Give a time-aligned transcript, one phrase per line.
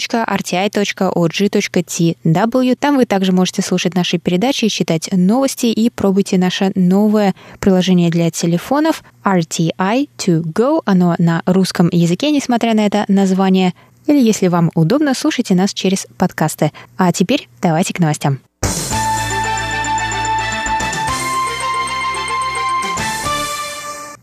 [2.76, 8.30] Там вы также можете слушать наши передачи, читать новости и пробуйте наше новое приложение для
[8.30, 10.82] телефонов RTI to go.
[10.84, 13.72] Оно на русском языке, несмотря на это название.
[14.06, 16.72] Или, если вам удобно, слушайте нас через подкасты.
[16.98, 18.40] А теперь давайте к новостям.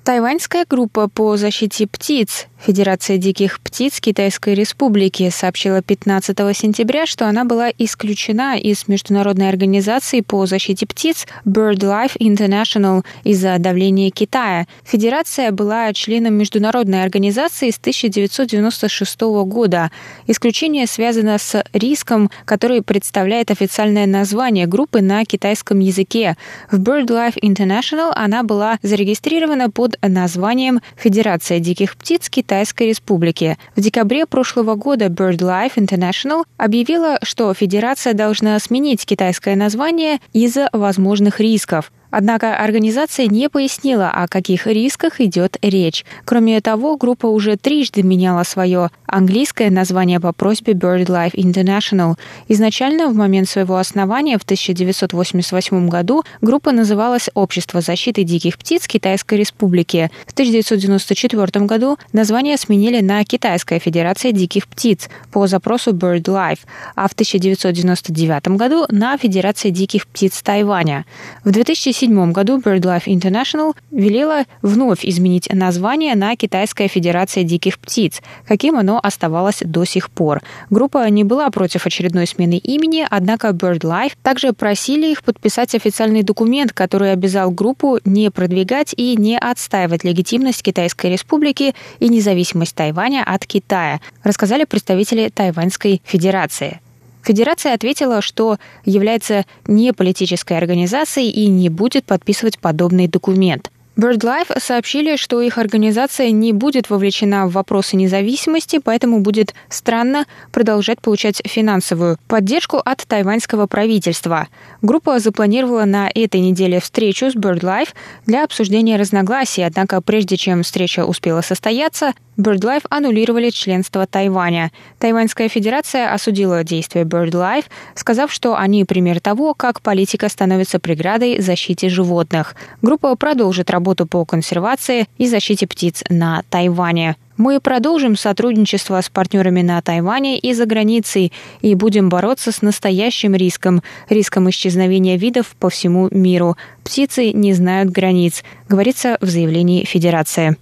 [0.04, 7.46] Тайваньская группа по защите птиц Федерация диких птиц Китайской Республики сообщила 15 сентября, что она
[7.46, 14.68] была исключена из Международной организации по защите птиц BirdLife International из-за давления Китая.
[14.84, 19.90] Федерация была членом международной организации с 1996 года.
[20.28, 26.36] Исключение связано с риском, который представляет официальное название группы на китайском языке.
[26.70, 33.60] В BirdLife International она была зарегистрирована под названием Федерация диких птиц Китайской Китайской Республики.
[33.76, 41.40] В декабре прошлого года BirdLife International объявила, что Федерация должна сменить китайское название из-за возможных
[41.40, 41.92] рисков.
[42.12, 46.06] Однако организация не пояснила, о каких рисках идет речь.
[46.26, 52.16] Кроме того, группа уже трижды меняла свое английское название по просьбе BirdLife International.
[52.48, 59.36] Изначально, в момент своего основания в 1988 году, группа называлась «Общество защиты диких птиц Китайской
[59.36, 60.10] Республики».
[60.28, 66.60] В 1994 году название сменили на «Китайская Федерация диких птиц» по запросу BirdLife,
[66.96, 71.06] а в 1999 году на «Федерация диких птиц Тайваня».
[71.44, 78.22] В 2007 2007 году BirdLife International велела вновь изменить название на Китайская Федерация Диких Птиц,
[78.48, 80.42] каким оно оставалось до сих пор.
[80.70, 86.72] Группа не была против очередной смены имени, однако BirdLife также просили их подписать официальный документ,
[86.72, 93.46] который обязал группу не продвигать и не отстаивать легитимность Китайской Республики и независимость Тайваня от
[93.46, 96.80] Китая, рассказали представители Тайваньской Федерации.
[97.24, 103.72] Федерация ответила, что является не политической организацией и не будет подписывать подобный документ.
[103.98, 111.02] BirdLife сообщили, что их организация не будет вовлечена в вопросы независимости, поэтому будет странно продолжать
[111.02, 114.48] получать финансовую поддержку от тайваньского правительства.
[114.82, 117.90] Группа запланировала на этой неделе встречу с BirdLife
[118.26, 124.72] для обсуждения разногласий, однако прежде чем встреча успела состояться, BirdLife аннулировали членство Тайваня.
[125.00, 131.90] Тайваньская федерация осудила действия BirdLife, сказав, что они пример того, как политика становится преградой защите
[131.90, 132.56] животных.
[132.82, 137.16] Группа продолжит работу по консервации и защите птиц на Тайване.
[137.38, 143.34] Мы продолжим сотрудничество с партнерами на Тайване и за границей и будем бороться с настоящим
[143.34, 146.58] риском, риском исчезновения видов по всему миру.
[146.84, 150.58] Птицы не знают границ, говорится в заявлении Федерации.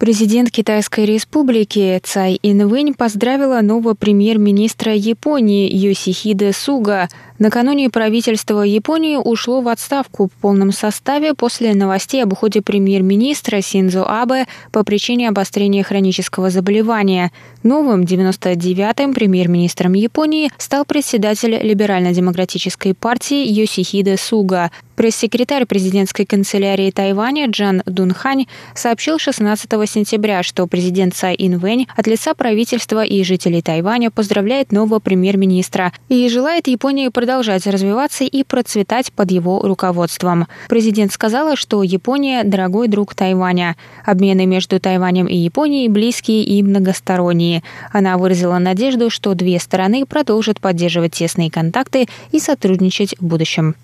[0.00, 7.10] Президент Китайской республики Цай Инвэнь поздравила нового премьер-министра Японии Йосихиде Суга.
[7.40, 14.04] Накануне правительство Японии ушло в отставку в полном составе после новостей об уходе премьер-министра Синзо
[14.04, 17.32] Абе по причине обострения хронического заболевания.
[17.62, 24.70] Новым 99-м премьер-министром Японии стал председатель либерально-демократической партии Йосихиде Суга.
[24.96, 32.34] Пресс-секретарь президентской канцелярии Тайваня Джан Дунхань сообщил 16 сентября, что президент Цай Инвэнь от лица
[32.34, 39.30] правительства и жителей Тайваня поздравляет нового премьер-министра и желает Японии продолжать развиваться и процветать под
[39.30, 40.46] его руководством.
[40.68, 43.76] Президент сказала, что Япония– дорогой друг Тайваня.
[44.04, 47.49] Обмены между Тайванем и Японией близкие и многосторонние.
[47.92, 53.74] Она выразила надежду, что две стороны продолжат поддерживать тесные контакты и сотрудничать в будущем.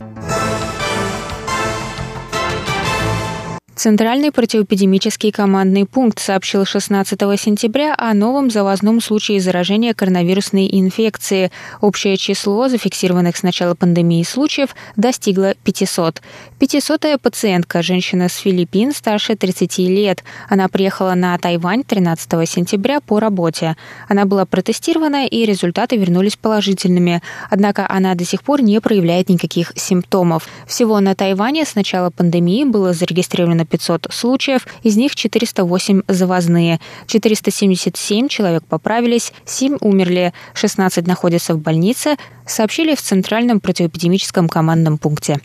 [3.77, 11.51] Центральный противоэпидемический командный пункт сообщил 16 сентября о новом завозном случае заражения коронавирусной инфекции.
[11.83, 16.23] Общее число зафиксированных с начала пандемии случаев достигло 500.
[16.59, 20.25] 500-я пациентка, женщина с Филиппин, старше 30 лет.
[20.49, 23.77] Она приехала на Тайвань 13 сентября по работе.
[24.09, 27.21] Она была протестирована, и результаты вернулись положительными.
[27.51, 30.49] Однако она до сих пор не проявляет никаких симптомов.
[30.67, 36.81] Всего на Тайване с начала пандемии было зарегистрировано 500 случаев, из них 408 завозные.
[37.07, 42.17] 477 человек поправились, 7 умерли, 16 находятся в больнице,
[42.47, 45.41] сообщили в Центральном противоэпидемическом командном пункте.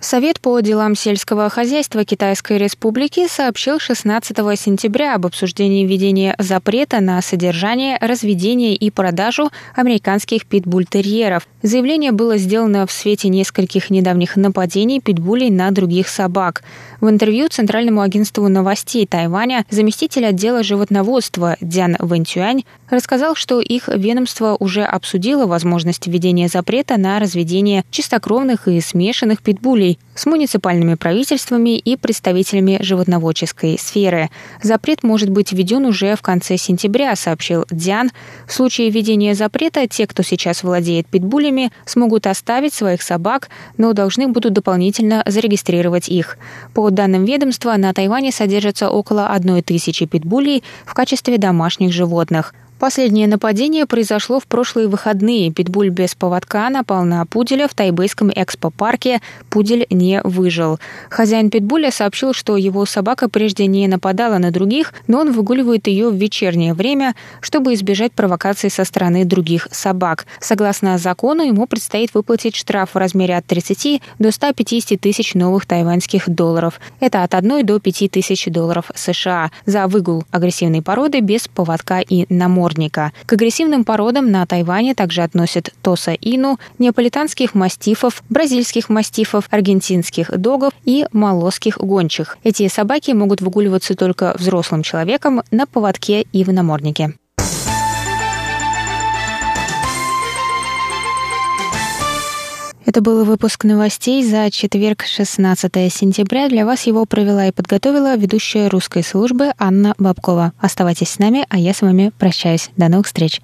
[0.00, 7.20] Совет по делам сельского хозяйства Китайской Республики сообщил 16 сентября об обсуждении введения запрета на
[7.20, 11.46] содержание, разведение и продажу американских питбультерьеров.
[11.62, 16.62] Заявление было сделано в свете нескольких недавних нападений питбулей на других собак.
[17.00, 24.54] В интервью Центральному агентству новостей Тайваня заместитель отдела животноводства Дзян Вэнтюань рассказал, что их ведомство
[24.60, 31.96] уже обсудило возможность введения запрета на разведение чистокровных и смешанных питбулей с муниципальными правительствами и
[31.96, 34.28] представителями животноводческой сферы.
[34.62, 38.10] Запрет может быть введен уже в конце сентября, сообщил Дзян.
[38.46, 44.28] В случае введения запрета те, кто сейчас владеет питбулями, смогут оставить своих собак, но должны
[44.28, 46.36] будут дополнительно зарегистрировать их.
[46.74, 52.52] По данным ведомства, на Тайване содержится около одной тысячи питбулей в качестве домашних животных.
[52.80, 55.52] Последнее нападение произошло в прошлые выходные.
[55.52, 59.20] Питбуль без поводка напал на пуделя в тайбэйском экспопарке.
[59.50, 60.80] Пудель не выжил.
[61.10, 66.08] Хозяин питбуля сообщил, что его собака прежде не нападала на других, но он выгуливает ее
[66.08, 70.24] в вечернее время, чтобы избежать провокаций со стороны других собак.
[70.40, 76.30] Согласно закону, ему предстоит выплатить штраф в размере от 30 до 150 тысяч новых тайваньских
[76.30, 76.80] долларов.
[76.98, 82.24] Это от 1 до 5 тысяч долларов США за выгул агрессивной породы без поводка и
[82.32, 83.12] намор намордника.
[83.26, 90.72] К агрессивным породам на Тайване также относят тоса ину, неаполитанских мастифов, бразильских мастифов, аргентинских догов
[90.84, 92.38] и молосских гончих.
[92.44, 97.14] Эти собаки могут выгуливаться только взрослым человеком на поводке и в наморднике.
[102.90, 106.48] Это был выпуск новостей за четверг, 16 сентября.
[106.48, 110.54] Для вас его провела и подготовила ведущая русской службы Анна Бабкова.
[110.58, 112.68] Оставайтесь с нами, а я с вами прощаюсь.
[112.76, 113.40] До новых встреч.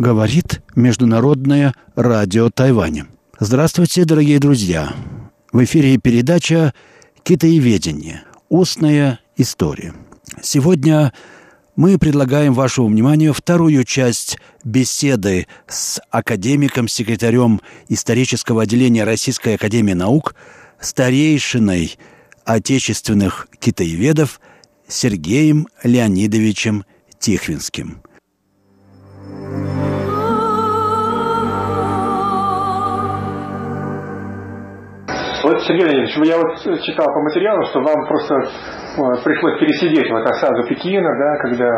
[0.00, 3.06] Говорит Международное радио Тайваня.
[3.38, 4.94] Здравствуйте, дорогие друзья!
[5.52, 6.72] В эфире передача
[7.22, 8.22] «Китаеведение.
[8.48, 9.92] Устная история».
[10.42, 11.12] Сегодня
[11.76, 20.34] мы предлагаем вашему вниманию вторую часть беседы с академиком, секретарем исторического отделения Российской Академии Наук,
[20.80, 21.98] старейшиной
[22.46, 24.40] отечественных китаеведов
[24.88, 26.86] Сергеем Леонидовичем
[27.18, 28.00] Тихвинским–
[35.50, 38.34] Вот, Сергей Леонидович, я вот читал по материалу, что вам просто
[38.96, 41.70] вот, пришлось пересидеть вот осаду Пекина, да, когда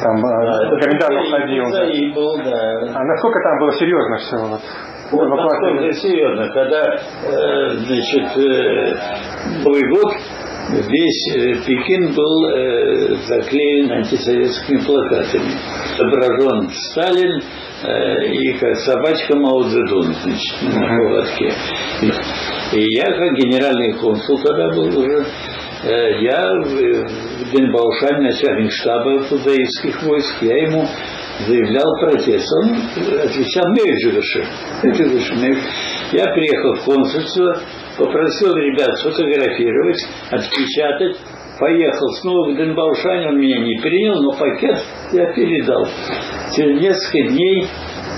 [0.00, 1.64] там да, комендант уходил.
[1.72, 2.14] Да.
[2.14, 2.92] Был, да.
[2.94, 4.36] А насколько там было серьезно все?
[4.36, 4.60] Вот,
[5.14, 10.12] вот насколько серьезно, когда э, значит, э, Новый год
[10.88, 15.50] весь э, Пекин был э, заклеен антисоветскими плакатами.
[15.94, 17.42] Изображен Сталин
[17.82, 21.52] э, и как собачка Мао Цзэдун, значит, на поводке.
[22.72, 25.26] И я, как генеральный консул тогда был уже,
[25.84, 30.86] э, я в день Баушань, начальник штаба фузаистских войск, я ему
[31.46, 32.46] заявлял протест.
[32.62, 32.76] Он
[33.20, 34.44] отвечал Мейджигаша.
[36.12, 37.60] Я приехал в консульство,
[37.98, 41.16] попросил ребят сфотографировать, отпечатать,
[41.58, 44.78] поехал снова в Денбаушань, он меня не принял, но пакет
[45.12, 45.86] я передал.
[46.54, 47.66] Через несколько дней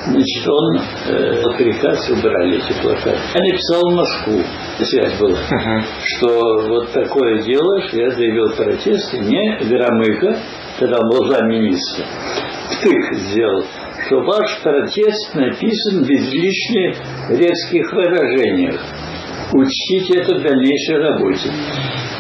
[0.06, 3.18] Значит, он э, приказ убрали эти плакаты.
[3.35, 4.40] Я написал в Москву,
[4.78, 5.82] связь была, uh-huh.
[6.04, 10.38] что вот такое дело, что я заявил протест, не Громыко,
[10.78, 12.06] тогда он был замминистра,
[12.70, 13.64] втык сделал,
[14.06, 16.96] что ваш протест написан без лишних
[17.30, 18.80] резких выражениях.
[19.52, 21.50] Учтите это в дальнейшей работе.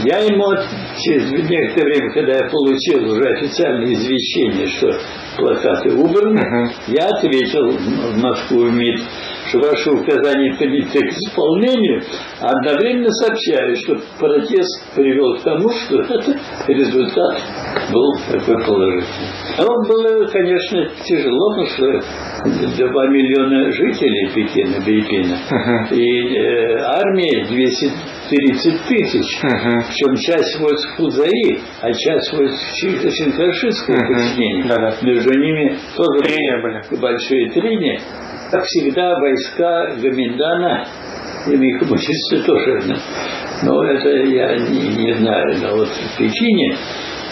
[0.04, 0.52] Я ему
[0.98, 4.90] через некоторое время, когда я получил уже официальное извещение, что
[5.36, 6.72] плакаты убраны, uh-huh.
[6.88, 9.00] я ответил в Москву в МИД,
[9.48, 12.02] что ваши указания приняты к исполнению,
[12.40, 16.36] а одновременно сообщаю, что протест привел к тому, что этот
[16.68, 17.40] результат
[17.92, 19.28] был такой положительный.
[19.58, 22.00] Но было, конечно, тяжело, потому что
[22.44, 27.44] 2 миллиона жителей Пекина, Бейпина, и э, армия
[28.28, 29.82] 230 тысяч, uh-huh.
[29.88, 34.14] причем часть войск Фудзаи, а часть войск Шинкашистского uh-huh.
[34.14, 34.96] подчинения.
[35.02, 37.00] Между ними тоже трения были.
[37.00, 38.00] большие трения.
[38.50, 40.86] Как всегда, войска Гаминдана,
[41.46, 42.96] и коммунисты тоже,
[43.62, 46.76] но это я не, не знаю, но вот в Пекине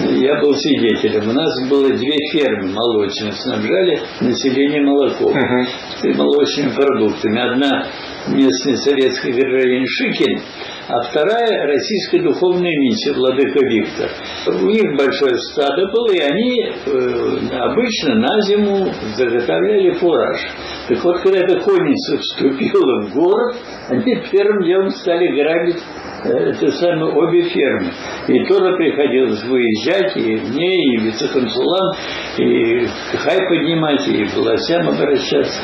[0.01, 1.31] я был свидетелем.
[1.31, 5.67] У нас было две фермы молочные, снабжали население молоком uh-huh.
[6.05, 7.41] и молочными продуктами.
[7.41, 7.87] Одна
[8.29, 10.41] местный советский гражданин Шикин,
[10.87, 14.11] а вторая российская духовная миссия Владыка Виктор.
[14.47, 20.41] У них большое стадо было, и они э, обычно на зиму заготовляли фураж.
[20.89, 23.57] Так вот, когда эта конница вступила в город,
[23.89, 25.83] они первым делом стали грабить
[26.25, 27.91] э, это самые обе фермы.
[28.29, 31.95] И тоже приходилось выезжать, и мне, и вице-консулам,
[32.37, 32.87] и
[33.17, 35.63] хай поднимать, и властям обращаться.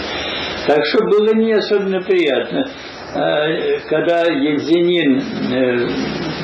[0.67, 2.65] Так что было не особенно приятно.
[3.13, 3.47] А,
[3.89, 5.19] когда Ельцинин
[5.53, 5.89] э,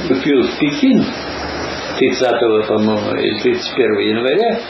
[0.09, 1.05] купил в Пекин
[1.99, 4.61] 30, по-моему, или 31 января,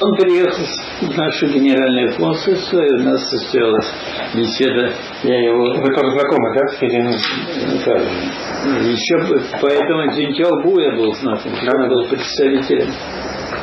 [0.00, 0.64] он приехал
[1.02, 3.86] в наше генеральное консульство, и у нас состоялась
[4.34, 4.92] беседа.
[5.22, 5.74] Я его...
[5.74, 6.80] Вы тоже знакомы, да, с?
[7.70, 8.90] Ну, как же.
[8.90, 9.16] Еще
[9.60, 11.72] поэтому Дзинтялбу я был знаком, да?
[11.82, 12.92] он был представителем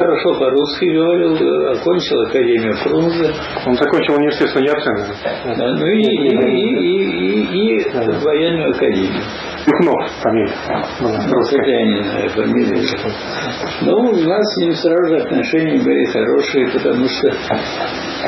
[0.01, 1.33] хорошо по-русски говорил,
[1.71, 3.33] окончил Академию Фрунзе.
[3.65, 4.49] Он закончил университет.
[5.45, 6.91] Да, ну и, и, и,
[7.51, 8.19] и, и да.
[8.19, 9.23] военную академию.
[9.67, 10.53] Юхнов фамилия.
[11.49, 12.85] Хотя я не знаю фамилию.
[13.81, 17.31] Но у нас с ним сразу же отношения были хорошие, потому что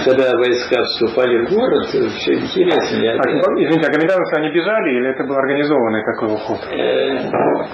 [0.06, 2.98] когда войска вступали в город, все интересно.
[2.98, 3.14] Я...
[3.14, 6.60] А, извините, а гоминдановцы они бежали или это был организованный такой уход?
[6.72, 7.30] Э,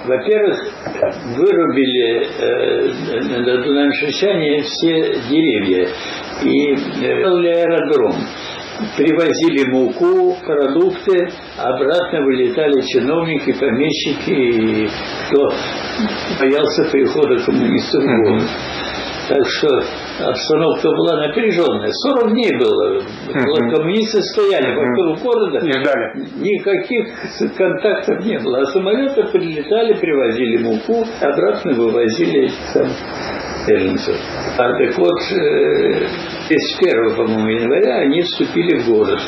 [0.06, 0.58] во-первых,
[1.38, 5.88] вырубили э, на Дунаншичане все деревья
[6.44, 8.16] и сделали э, аэродром
[8.98, 14.88] привозили муку, продукты, обратно вылетали чиновники, помещики, и
[15.28, 15.50] кто
[16.40, 18.50] боялся прихода коммунистов в город.
[19.30, 19.68] Так что
[20.26, 21.92] обстановка была напряженная.
[21.92, 22.98] 40 дней было.
[22.98, 23.76] Uh-huh.
[23.76, 25.60] Коммунисты стояли вокруг города.
[25.64, 26.26] Не ждали.
[26.36, 27.08] Никаких
[27.56, 28.62] контактов не было.
[28.62, 32.88] А самолеты прилетали, привозили муку, обратно вывозили там
[33.68, 34.16] беженцев.
[34.58, 35.20] А так вот,
[36.48, 39.20] 31, э, по-моему, января они вступили в город.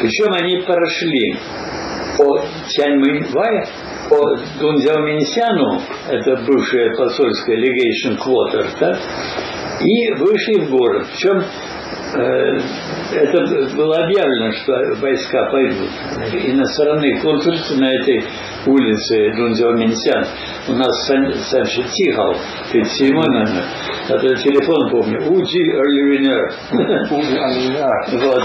[0.00, 1.38] Причем они прошли
[2.18, 3.64] по Тяньмэньвай,
[4.10, 8.98] по Дунзяоминсяну, это бывшая посольская legation quarter, да,
[9.80, 11.06] и вышли в город.
[11.12, 12.60] Причем э,
[13.14, 15.88] это было объявлено, что войска пойдут.
[16.32, 18.24] Иностранные консульцы на этой
[18.66, 20.26] улице Дунзяоминсян
[20.68, 22.34] у нас Санши Тихал,
[22.72, 23.64] 37 номер,
[24.08, 26.52] это телефон помню, Уджи Оливинер.
[28.20, 28.44] Вот.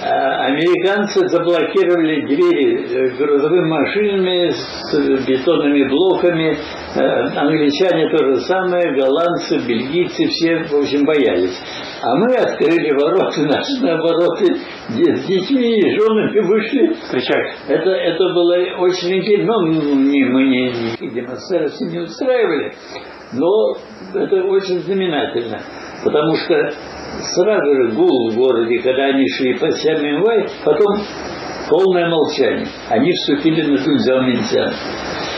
[0.00, 6.56] А американцы заблокировали двери э, грузовыми машинами с бетонными блоками.
[6.94, 7.00] Э,
[7.36, 11.58] англичане то же самое, голландцы, бельгийцы, все, в общем, боялись.
[12.00, 16.92] А мы открыли ворота, наши наоборот, с детьми и женами вышли.
[16.92, 17.56] Встречать.
[17.66, 19.46] Это, это было очень интересно.
[19.52, 22.72] Но мы, мы не, не демонстрации не устраивали,
[23.32, 23.74] но
[24.14, 25.60] это очень знаменательно.
[26.04, 26.70] Потому что
[27.34, 31.02] сразу же гул в городе, когда они шли по Сяминвай, потом
[31.68, 32.66] полное молчание.
[32.88, 34.72] Они вступили на Тунзян-Минсян.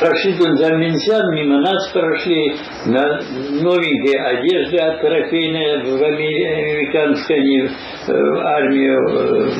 [0.00, 3.21] Прошли Тунзян-Минсян, мимо нас прошли на
[3.62, 8.12] новенькие одежды от трофейной в американской они, э,
[8.45, 9.50] армию э,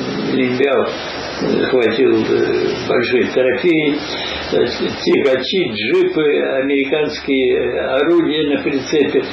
[1.41, 3.97] захватил э, большие трофеи,
[4.51, 6.23] тягачи, джипы,
[6.63, 9.23] американские орудия на прицепе.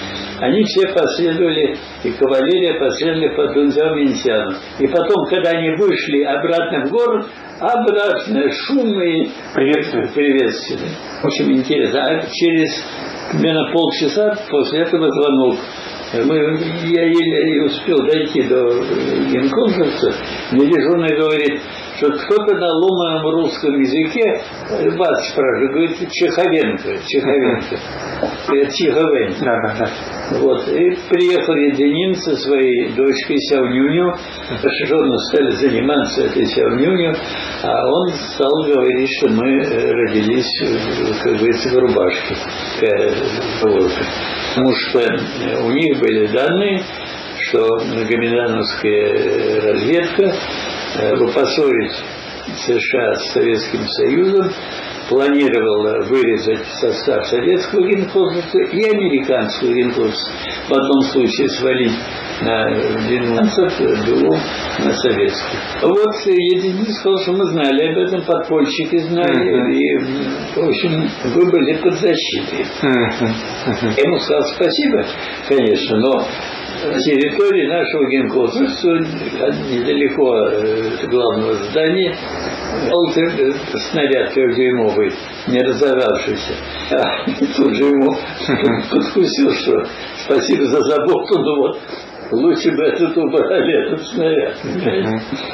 [0.40, 4.56] Они все последовали, и кавалерия последовали по Дунзяо-Минсяну.
[4.78, 7.26] И потом, когда они вышли обратно в город,
[7.60, 10.08] обратно шум и приветствие.
[10.14, 10.90] приветствие.
[11.24, 12.00] Очень интересно.
[12.00, 12.84] А через
[13.32, 15.56] примерно полчаса после этого звонок
[16.14, 18.64] Мы, я еле успел дойти до
[19.30, 20.14] генконсульства,
[20.52, 21.60] мне дежурный говорит,
[21.98, 24.40] что кто-то на ломаном русском языке
[24.96, 27.76] вас спрашивает, говорит, Чеховенко, Чеховенко,
[28.72, 29.44] Чеховенко.
[29.44, 30.38] Да, да, да.
[30.38, 34.14] Вот, и приехал Единин со своей дочкой Сявнюню,
[34.86, 37.14] жены стали заниматься этой Сявнюню,
[37.64, 40.46] а он стал говорить, что мы родились,
[41.22, 42.34] как говорится, в рубашке,
[43.60, 45.00] потому что
[45.64, 46.82] у них были данные,
[47.48, 50.32] что гоминановская разведка
[51.32, 51.94] поссорить
[52.56, 54.50] США с Советским Союзом,
[55.08, 60.32] планировала вырезать состав советского генконсульства и американского генконсульства.
[60.68, 61.92] В одном случае свалить
[62.42, 62.70] на
[63.08, 64.40] генконсульство, в другом
[64.78, 65.58] на советский.
[65.82, 69.72] Вот Единин сказал, что мы знали об этом, подпольщики знали, uh-huh.
[69.72, 72.66] и, в общем, вы были под защитой.
[72.82, 73.32] Uh-huh.
[73.66, 73.94] Uh-huh.
[73.96, 75.06] Я ему сказал спасибо,
[75.48, 76.28] конечно, но
[76.82, 78.98] территории нашего генконсульства,
[79.70, 82.16] недалеко от главного здания,
[82.90, 83.10] был
[83.90, 85.12] снаряд трехдюймовый,
[85.48, 86.54] не разорвавшийся.
[86.92, 87.24] А
[87.56, 88.12] тут же ему
[88.90, 89.84] подкусил, что
[90.24, 91.80] спасибо за заботу, но вот
[92.32, 94.56] лучше бы этот убрали, этот снаряд.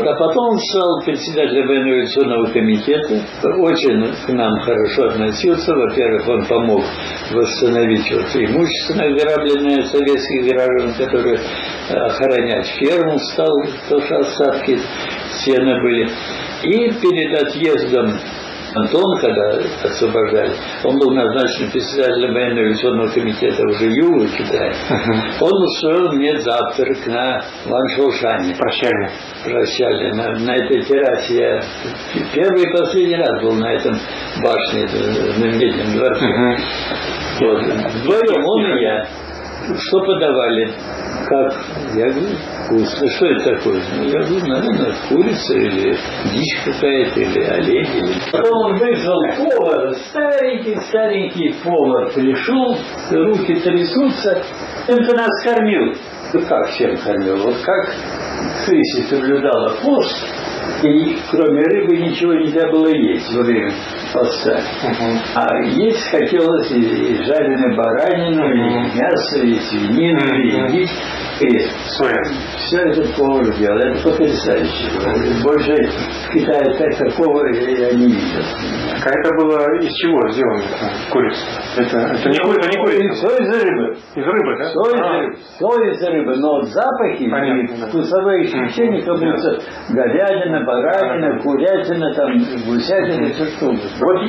[0.01, 3.21] А потом он стал председателем военно-революционного комитета,
[3.59, 5.75] очень к нам хорошо относился.
[5.75, 6.83] Во-первых, он помог
[7.33, 11.41] восстановить вот имущество награбленное советских граждан, которые
[11.91, 13.55] охранять ферму стал,
[13.89, 14.79] тоже остатки
[15.45, 16.09] сена были.
[16.63, 18.19] И перед отъездом
[18.75, 20.53] Антон, когда освобождали,
[20.83, 24.75] он был назначен председателем военно-революционного комитета уже Юга Китая.
[25.41, 28.55] Он устроил мне завтрак на Ваншоушане.
[28.57, 29.11] Прощальный.
[29.45, 30.13] Прощальный.
[30.15, 31.61] На, на этой террасе я
[32.35, 33.97] первый и последний раз был на этом
[34.43, 36.27] башне, знаменитом дворце.
[37.41, 37.63] Вот.
[37.63, 39.07] Вдвоем он и я.
[39.67, 40.71] Что подавали?
[41.27, 41.55] Как?
[41.95, 43.11] Я говорю, вкусно.
[43.11, 43.83] Что это такое?
[43.97, 45.97] Ну, я говорю, наверное, курица или
[46.33, 47.97] дичь какая-то, или олень.
[47.97, 48.15] Или...
[48.31, 52.77] Потом он вызвал повара, старенький-старенький повар пришел,
[53.11, 54.43] руки трясутся.
[54.87, 55.95] Чем-то нас кормил.
[56.35, 57.37] Ну как чем кормил?
[57.37, 57.95] Вот как
[58.67, 60.27] Сыси соблюдала пост,
[60.83, 63.73] и кроме рыбы ничего нельзя было есть во время
[64.15, 64.57] поста.
[64.57, 65.19] Uh-huh.
[65.35, 68.95] А есть хотелось и, и жареной баранину, uh-huh.
[68.95, 70.69] и мясо, и свинину, uh-huh.
[70.69, 70.91] и дичь.
[71.41, 71.59] И
[71.99, 72.23] Соя.
[72.57, 73.77] все это повар делал.
[73.79, 75.43] Это потрясающе.
[75.43, 78.45] Больше в Китае так такого я не видел.
[79.05, 80.63] А это было из чего сделано
[81.11, 81.45] курица?
[81.77, 83.27] Это, это не, это не курица?
[83.27, 83.97] Все из рыбы.
[84.15, 84.65] Из рыбы, да?
[84.65, 85.13] Все из а.
[85.13, 85.35] рыбы.
[85.35, 86.37] Все из рыбы.
[86.37, 89.59] Но запахи Понятно, и вкусовые ощущения, как будто
[89.91, 92.33] говядина, баранина, курятина, там,
[92.65, 93.67] гусятина, все что.
[93.67, 94.23] Вот,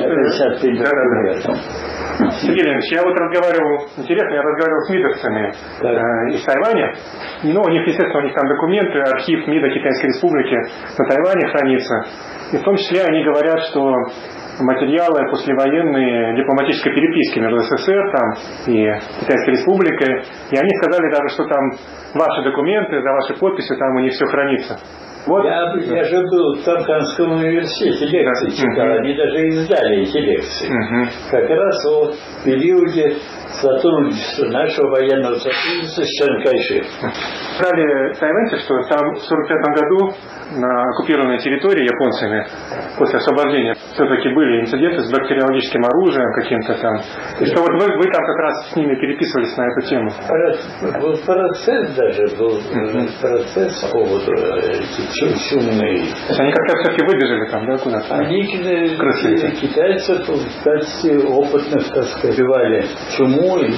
[2.40, 6.95] Сергей Леонидович, я вот разговаривал, интересно, я разговаривал с мидовцами э, из Тайваня.
[7.42, 10.56] Ну, у них, естественно, у них там документы, архив МИДа Китайской Республики
[10.98, 12.04] на Тайване хранится.
[12.52, 13.94] И в том числе они говорят, что
[14.60, 18.32] материалы послевоенные дипломатической переписки между СССР там,
[18.66, 18.84] и
[19.20, 20.22] Китайской Республикой.
[20.50, 21.70] И они сказали даже, что там
[22.14, 24.78] ваши документы, за ваши подписи, там у них все хранится.
[25.26, 25.44] Вот.
[25.44, 28.98] Я, я же был в Тарканском университете лекции читал, угу.
[28.98, 30.68] они даже издали эти лекции.
[30.68, 31.08] Угу.
[31.30, 32.12] Как раз о
[32.44, 33.16] периоде
[33.60, 36.82] сотрудничества нашего военного сотрудничества с Чанкайши.
[37.56, 40.14] Сказали тайваньцы, что там в 1945 году
[40.60, 42.46] на оккупированной территории японцами
[42.98, 46.96] после освобождения все-таки были инциденты с бактериологическим оружием каким-то там.
[47.40, 50.10] И что вот вы, вы там как раз с ними переписывались на эту тему.
[51.00, 52.60] Был процесс даже, был
[53.20, 55.15] процесс по поводу чумные.
[55.18, 58.14] То есть они как-то все-таки выбежали там, да, куда-то?
[58.16, 63.72] Они Крысы китайцы в качестве опытных, так сказать, убивали чуму и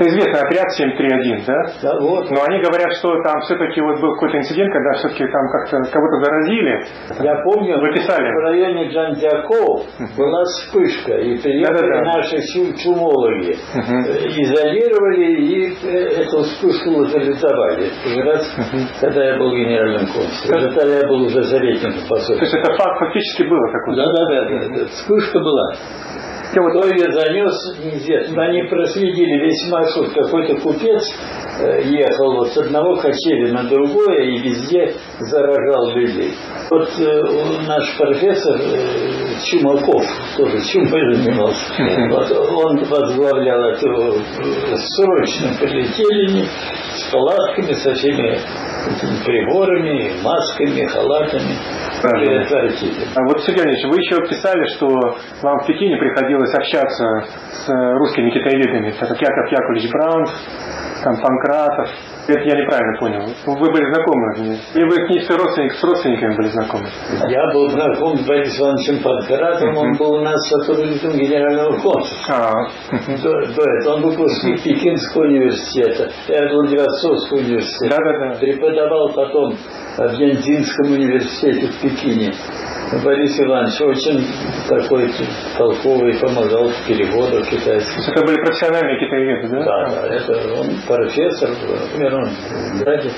[0.00, 1.54] это известный отряд 731, да?
[1.82, 2.30] Да, вот.
[2.30, 6.24] Но они говорят, что там все-таки вот был какой-то инцидент, когда все-таки там как-то кого-то
[6.24, 6.86] заразили.
[7.20, 8.24] Я помню, Вы писали.
[8.24, 9.84] в районе Джандиаков
[10.16, 12.16] была вспышка, и приехали да, да, да.
[12.16, 12.40] наши
[12.82, 13.96] чумологи, угу.
[14.40, 17.90] изолировали и э, эту вспышку локализовали.
[18.24, 18.78] Раз, угу.
[19.00, 22.36] когда я был генеральным консулом, когда я был уже советником посольства.
[22.36, 23.96] То есть это факт фактически было такой?
[23.96, 25.74] Да, да, да, да, вспышка была.
[26.50, 28.42] Кто ее занес, неизвестно.
[28.44, 30.12] Они проследили весь маршрут.
[30.12, 31.02] Какой-то купец
[31.60, 36.34] э, ехал с одного качели на другое и везде заражал людей.
[36.70, 37.22] Вот э,
[37.68, 40.04] наш профессор э, Чумаков,
[40.36, 41.72] тоже чумой занимался,
[42.10, 44.22] вот, он возглавлял эту
[44.76, 48.38] срочно прилетели с палатками, со всеми
[49.24, 51.54] приборами, масками, халатами.
[53.14, 54.86] А вот, Сергей Ильич, вы еще писали, что
[55.42, 60.26] вам в Пекине приходилось общаться с русскими китаеведами, как Яков Яковлевич Браун,
[61.02, 61.88] там Панкратов.
[62.30, 63.22] Это я неправильно понял.
[63.44, 64.56] Вы были знакомы?
[64.74, 66.86] Или вы с ним родственник, с родственниками были знакомы?
[67.28, 69.76] Я был знаком с Борисом Ивановичем Панкратовым.
[69.76, 72.30] Он был у нас сотрудником генерального консульства.
[72.30, 72.52] А,
[73.20, 77.96] До, до этого он выпускник Пекинского университета, Эрдл-Дворцовского университета.
[77.96, 78.38] Да-да-да.
[78.38, 79.56] Преподавал потом
[79.96, 82.32] в Янтинском университете в Пекине.
[83.04, 84.26] Борис Иванович очень
[84.68, 85.10] такой
[85.56, 88.08] толковый, помогал в переводах китайских.
[88.08, 89.64] это были профессиональные китаеведы, да?
[89.64, 92.14] Да, да, это он профессор, например,
[92.78, 93.10] граде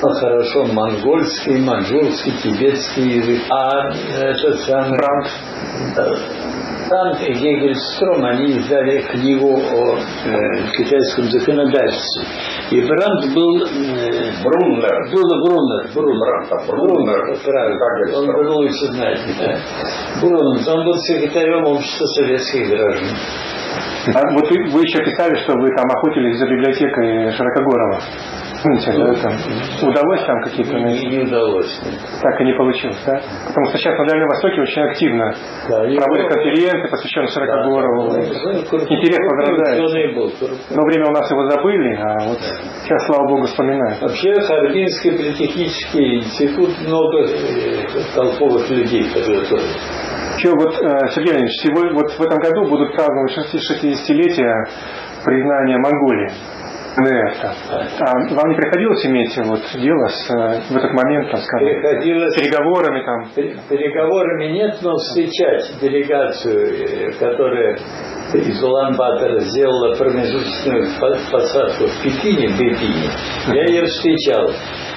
[0.00, 3.42] знал хорошо монгольский, маньчжурский, тибетский язык.
[3.50, 4.98] А этот самый...
[5.94, 6.16] Да.
[6.88, 12.24] Там и Гегельстром, они издали книгу о э, китайском законодательстве.
[12.70, 13.56] И Брандт был...
[13.64, 15.10] Э, Бруннер.
[15.12, 15.90] был Бруннер.
[15.92, 16.46] Бруннер.
[16.48, 17.38] Брандт, Бруннер.
[17.42, 18.18] правильно.
[18.18, 19.18] Он был лучше знать.
[19.40, 19.58] Да.
[20.20, 20.68] Бруннер.
[20.68, 23.16] Он был секретарем общества советских граждан.
[24.14, 28.00] А вот вы, вы еще писали, что вы там охотились за библиотекой Широкогорова.
[28.62, 29.32] Помните, да, там
[29.88, 31.80] удалось там какие-то Не, не удалось.
[32.22, 33.20] Так и не получилось, да?
[33.48, 35.34] Потому что сейчас на Дальнем Востоке очень активно
[35.68, 38.16] Да, его- проводят конференции, посвященные Широкогорову.
[38.16, 39.78] Интерес возрастает.
[39.78, 40.76] Коррупционный был, коррупционный.
[40.76, 42.38] Но время у нас его забыли, а вот
[42.82, 44.00] сейчас, слава богу, вспоминают.
[44.00, 49.62] Вообще Харбинский политехнический институт много э, толковых людей подготовил.
[50.36, 54.52] Еще вот, э, Сергей Леонидович, сегодня, вот в этом году будут праздновать 60-летие
[55.24, 56.30] признания Монголии.
[56.96, 57.30] ДНР.
[58.00, 62.32] А вам не приходилось иметь вот дело с, э, в этот момент, там, скажем, Приходилось
[62.32, 63.30] с переговорами там?
[63.36, 67.76] Пер- Переговорами нет, но встречать делегацию, э, которая
[68.32, 73.10] из Улан-Батора сделала промежуточную по- посадку в Пекине, в Пекине,
[73.48, 74.50] я ее встречал.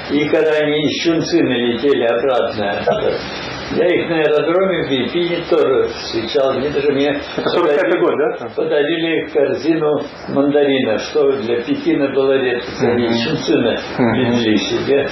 [0.10, 2.82] И когда они из Чунцина летели обратно,
[3.76, 6.52] я их на аэродроме в Пекине тоже встречал.
[6.52, 8.48] Они даже мне Это 45 год, да?
[8.56, 12.84] подарили корзину мандаринов, что для Пекина было редкость.
[12.84, 15.08] Они из Чунцина себе.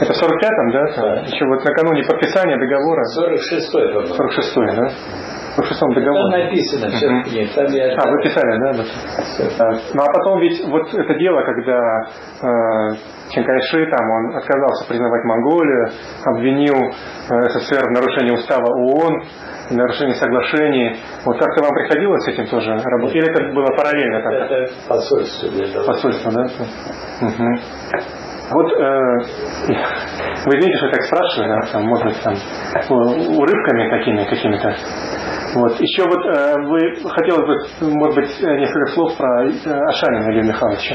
[0.00, 0.84] Это в 45-м, да?
[0.96, 1.20] Да.
[1.22, 4.14] Еще вот накануне подписания договора, 46-й, по-моему.
[4.14, 4.88] 46-й, да?
[5.56, 7.48] В 46-м Там написано все в книге.
[7.54, 7.94] Там я...
[7.96, 8.72] А, вы писали, да?
[9.58, 9.80] Да.
[9.94, 11.80] Ну а потом ведь вот это дело, когда
[12.42, 12.96] э,
[13.30, 15.88] Чанкайши там, он отказался признавать Монголию,
[16.26, 19.22] обвинил э, СССР в нарушении устава ООН,
[19.70, 20.96] в нарушении соглашений.
[21.24, 23.16] Вот как-то вам приходилось с этим тоже работать?
[23.16, 24.32] Или это было параллельно там?
[24.34, 25.48] Это посольство.
[25.86, 26.46] Посольство, да?
[28.50, 29.18] Вот э,
[30.46, 32.34] вы извините, что я так спрашиваю, да, там, может быть, там,
[32.90, 34.76] у- урывками такими какими-то.
[35.54, 35.80] Вот.
[35.80, 37.46] Еще вот э, вы хотелось
[37.80, 39.50] бы, может быть, э, несколько слов про э,
[39.88, 40.94] Ашанина Илья Михайловича.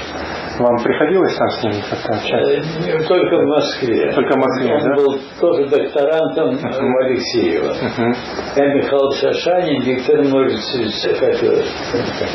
[0.59, 2.51] Вам приходилось там с ним как-то общаться?
[2.53, 4.11] Э, Только в Москве.
[4.13, 4.95] Только в Москве, Он да?
[4.95, 7.73] был тоже докторантом у Алексеева.
[7.73, 8.13] Мгм.
[8.55, 10.93] Я Михаил Шашанин, Виктор Морисович?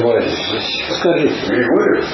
[0.00, 0.98] Морисович.
[0.98, 1.46] Скажите.
[1.48, 2.04] Григорьев?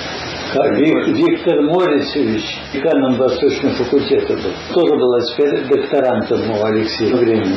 [0.55, 2.43] Виктор Морисович,
[2.75, 4.53] деканом Восточного факультета был.
[4.75, 7.57] Тоже был аспир- докторантом у Алексея времени.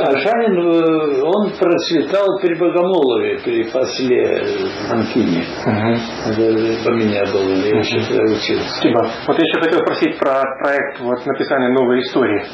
[0.00, 4.44] А Шанин, э, он процветал при Богомолове, при после
[4.90, 5.44] Анкине.
[5.64, 5.98] Мгм.
[6.26, 8.68] Это по меня было, я еще тогда учился.
[8.68, 9.10] Спасибо.
[9.26, 12.44] Вот я еще хотел спросить про проект вот, написания новой истории.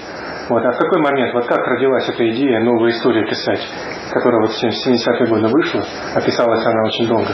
[0.48, 3.60] Вот, а в какой момент, вот как родилась эта идея новую историю писать,
[4.12, 7.30] которая вот в 70-е годы вышла, а писалась она очень долго?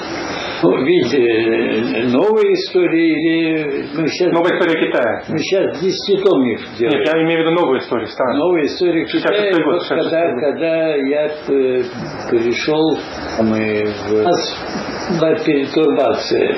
[0.62, 5.23] Ну, видите, новые истории или мы сейчас, Новая история Китая.
[5.29, 6.99] мы сейчас десятитомник делаем.
[6.99, 8.38] Нет, я имею в виду новую историю, старую.
[8.38, 10.40] Новая история Китая, 66-й год, вот 66-й когда, год.
[10.40, 11.83] когда я э,
[12.31, 12.99] перешел,
[13.40, 14.12] мы в...
[14.12, 16.57] у нас была перетурбация.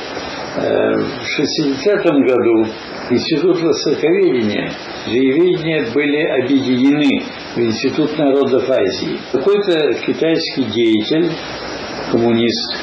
[0.57, 2.67] Э, В 60-м году
[3.11, 4.73] Институт востоковедения,
[5.07, 9.19] живеведения были объединены в Институт народов Азии.
[9.33, 11.31] Какой-то китайский деятель,
[12.11, 12.77] коммунист,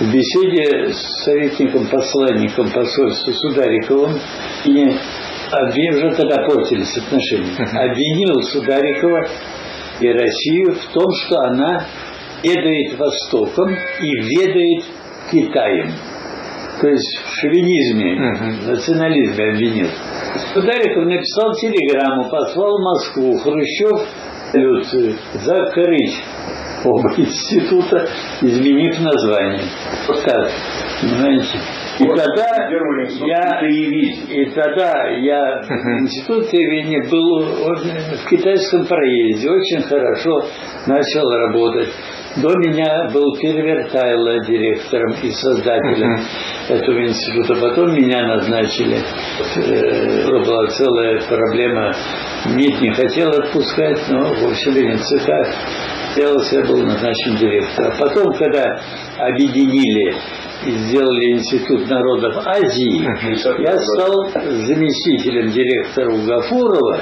[0.00, 4.18] в беседе с советником-посланником посольства Судариковым
[4.66, 4.84] и
[5.90, 9.26] уже тогда портились отношения, обвинил Сударикова
[10.00, 11.86] и Россию в том, что она
[12.42, 14.84] ведает Востоком и ведает
[15.30, 15.92] Китаем.
[16.80, 18.66] То есть в шовинизме, Мгм.
[18.70, 19.88] национализме обвинил.
[20.52, 23.38] Судариков написал телеграмму, послал в Москву.
[23.38, 24.06] Хрущев
[24.52, 26.22] революцию закрыть
[26.84, 28.08] оба института,
[28.42, 29.62] изменив название.
[30.06, 30.50] Вот так,
[31.00, 31.58] понимаете?
[31.98, 32.68] И тогда
[33.26, 40.42] я, и тогда я в институт Кривения был в китайском проезде, очень хорошо
[40.86, 41.88] начал работать.
[42.36, 46.20] До меня был Перевертайло директором и создателем
[46.68, 47.54] этого института.
[47.58, 48.98] Потом меня назначили.
[49.56, 51.94] Э, была целая проблема.
[52.54, 55.30] МИД не хотел отпускать, но в общем ЦК
[56.12, 57.92] сделался, я был назначен директором.
[57.98, 58.80] Потом, когда
[59.18, 60.14] объединили
[60.70, 63.02] сделали Институт народов Азии,
[63.62, 64.28] я стал
[64.66, 67.00] заместителем директора Угафурова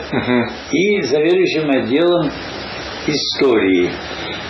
[0.73, 2.31] и заведующим отделом
[3.07, 3.91] истории.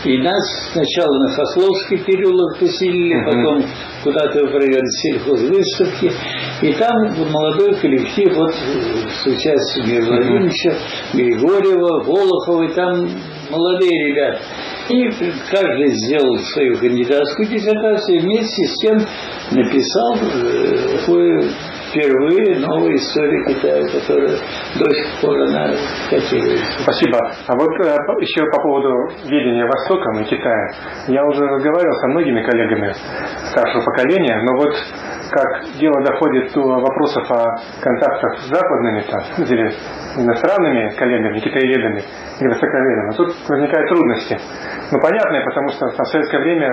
[0.05, 3.65] И нас сначала на Хасловский переулок поселили, uh потом
[4.03, 6.13] куда-то район сельхозвыставки.
[6.61, 10.77] И там молодой коллектив, вот с участием Владимировича,
[11.15, 13.09] Григорьева, Волохова, и там
[13.51, 14.41] молодые ребята.
[14.91, 15.09] И
[15.51, 18.99] каждый сделал свою кандидатскую диссертацию вместе с тем
[19.53, 21.51] написал э, такую
[21.95, 24.37] впервые новая история Китая, которая
[24.79, 25.71] до сих пор она
[26.11, 26.83] котируется.
[26.83, 27.19] Спасибо.
[27.47, 30.69] А вот э, еще по поводу видения Востоком и Китая.
[31.07, 32.93] Я уже разговаривал со многими коллегами
[33.51, 34.75] старшего поколения, но вот
[35.31, 39.73] как дело доходит до вопросов о контактах с западными, там, или
[40.17, 42.03] иностранными коллегами, китаеведами
[42.41, 44.39] или востоковедами, тут возникают трудности.
[44.93, 46.71] Ну, понятно, потому что в советское время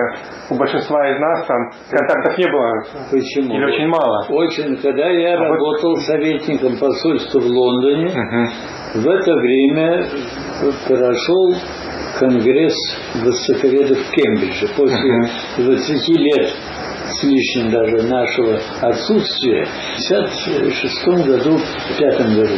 [0.50, 2.84] у большинства из нас там контактов не было.
[3.10, 3.54] Почему?
[3.54, 4.26] Или очень мало.
[4.28, 4.76] Очень.
[4.82, 6.02] Когда я а работал вот...
[6.02, 9.00] советником посольства в Лондоне, угу.
[9.00, 10.06] в это время
[10.86, 11.54] прошел
[12.18, 12.74] конгресс
[13.14, 14.68] востоковедов в Кембридже.
[14.76, 15.72] После угу.
[15.72, 16.52] 20 лет
[17.10, 22.54] с лишним даже нашего отсутствия, в 1956 году, в 1905 году,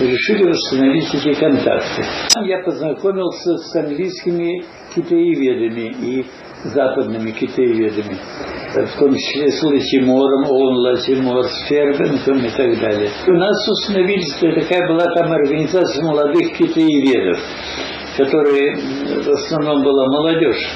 [0.00, 2.02] решили восстановить эти контакты.
[2.44, 4.64] Я познакомился с английскими
[4.94, 6.26] китаеведами и
[6.64, 8.18] западными китаеведами,
[8.74, 13.10] в том числе с Латимором, Оуэн Латимор, с Фербенком и так далее.
[13.26, 17.38] У нас установились, такая была там организация молодых китаеведов,
[18.16, 20.68] которые в основном была молодежь,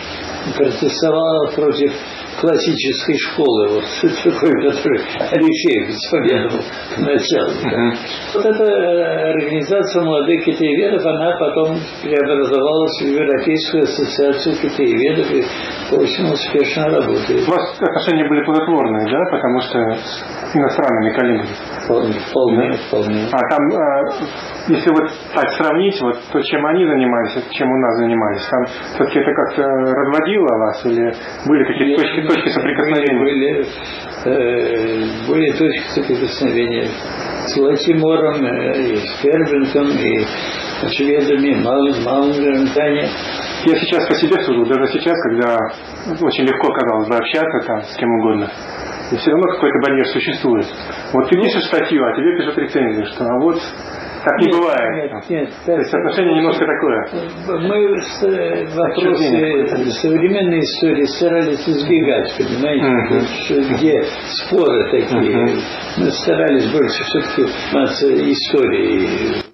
[0.57, 1.93] протестовала против
[2.40, 3.85] классической школы, вот
[4.24, 5.00] такой, который
[5.31, 6.64] Алексеев исповедовал.
[6.96, 7.96] Uh-huh.
[8.35, 15.44] Вот эта э, организация молодых китаеведов, она потом преобразовалась в Европейскую ассоциацию китаеведов и
[15.92, 17.48] очень успешно работает.
[17.48, 21.48] У вас отношения были плодотворные, да, потому что с иностранными коллегами?
[21.85, 23.26] Вполне, вполне.
[23.33, 24.11] А там, э,
[24.68, 29.18] если вот так сравнить, вот то, чем они занимались, чем у нас занимались, там все-таки
[29.20, 31.14] это как-то разводило вас или
[31.46, 33.18] были какие-то точки, точки соприкосновения?
[33.18, 33.66] Были,
[34.24, 36.88] э, были точки соприкосновения
[37.46, 40.24] с Латимором, э, и с Фербентом, и
[40.88, 43.09] шведами, Малмгрантане.
[43.66, 45.57] Я сейчас по себе сужу, даже сейчас, когда
[46.20, 48.51] очень легко, казалось бы, общаться там с кем угодно,
[49.12, 50.66] и все равно какой-то барьер существует.
[51.12, 53.61] Вот ты пишешь статью, а тебе пишут рецензию, что а вот
[54.25, 55.12] так не нет, бывает.
[55.12, 57.09] Нет, нет, То есть отношение немножко такое.
[57.46, 63.75] Мы в вопросе современной истории старались избегать, понимаете, uh-huh.
[63.75, 64.05] где
[64.44, 65.46] споры такие.
[65.46, 65.61] Uh-huh.
[65.99, 69.49] Мы старались больше все-таки заниматься историей.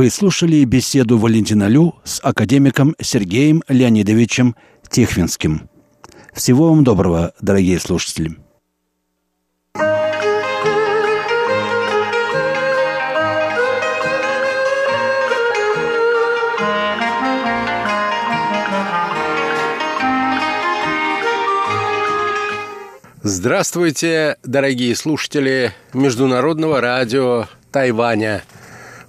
[0.00, 4.56] Вы слушали беседу Валентина Лю с академиком Сергеем Леонидовичем
[4.88, 5.68] Тихвинским.
[6.32, 8.38] Всего вам доброго, дорогие слушатели.
[23.22, 28.42] Здравствуйте, дорогие слушатели Международного радио Тайваня–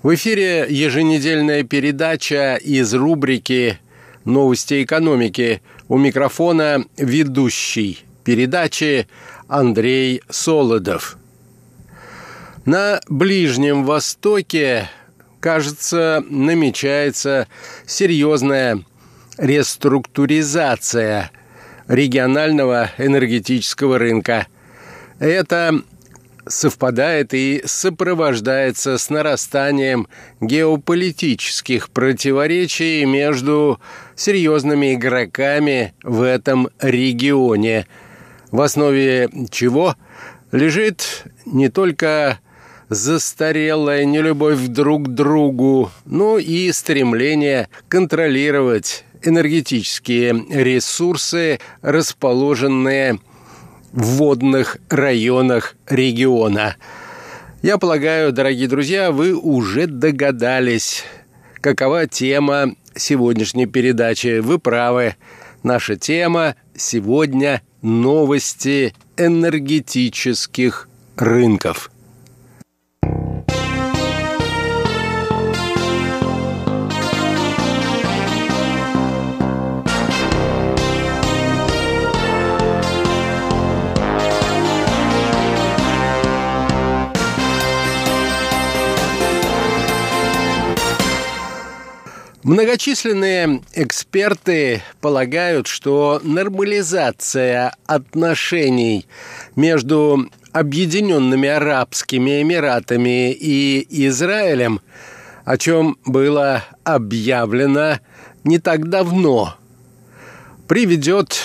[0.03, 3.79] в эфире еженедельная передача из рубрики
[4.25, 5.61] «Новости экономики».
[5.87, 9.07] У микрофона ведущий передачи
[9.47, 11.17] Андрей Солодов.
[12.65, 14.89] На Ближнем Востоке,
[15.39, 17.47] кажется, намечается
[17.85, 18.83] серьезная
[19.37, 21.29] реструктуризация
[21.87, 24.47] регионального энергетического рынка.
[25.19, 25.81] Это
[26.47, 30.07] совпадает и сопровождается с нарастанием
[30.39, 33.79] геополитических противоречий между
[34.15, 37.87] серьезными игроками в этом регионе,
[38.51, 39.95] в основе чего
[40.51, 42.39] лежит не только
[42.89, 53.19] застарелая нелюбовь друг к другу, но и стремление контролировать энергетические ресурсы, расположенные
[53.91, 56.75] водных районах региона.
[57.61, 61.03] Я полагаю, дорогие друзья, вы уже догадались,
[61.61, 64.39] какова тема сегодняшней передачи.
[64.39, 65.15] Вы правы.
[65.63, 71.90] Наша тема сегодня– новости энергетических рынков.
[92.43, 99.05] Многочисленные эксперты полагают, что нормализация отношений
[99.55, 104.81] между Объединенными Арабскими Эмиратами и Израилем,
[105.45, 107.99] о чем было объявлено
[108.43, 109.55] не так давно,
[110.67, 111.37] приведет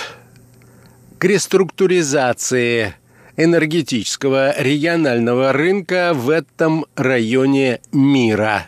[1.18, 2.94] к реструктуризации
[3.36, 8.66] энергетического регионального рынка в этом районе мира.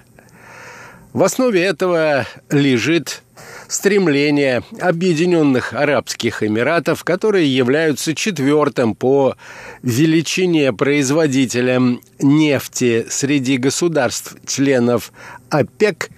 [1.12, 3.23] В основе этого лежит
[3.66, 9.37] стремление Объединенных Арабских Эмиратов, которые являются четвертым по
[9.83, 15.12] величине производителем нефти среди государств-членов
[15.51, 16.11] ОПЕК,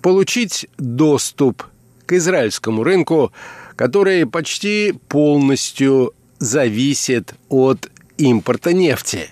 [0.00, 1.64] получить доступ
[2.06, 3.32] к израильскому рынку,
[3.76, 9.28] который почти полностью зависит от импорта нефти.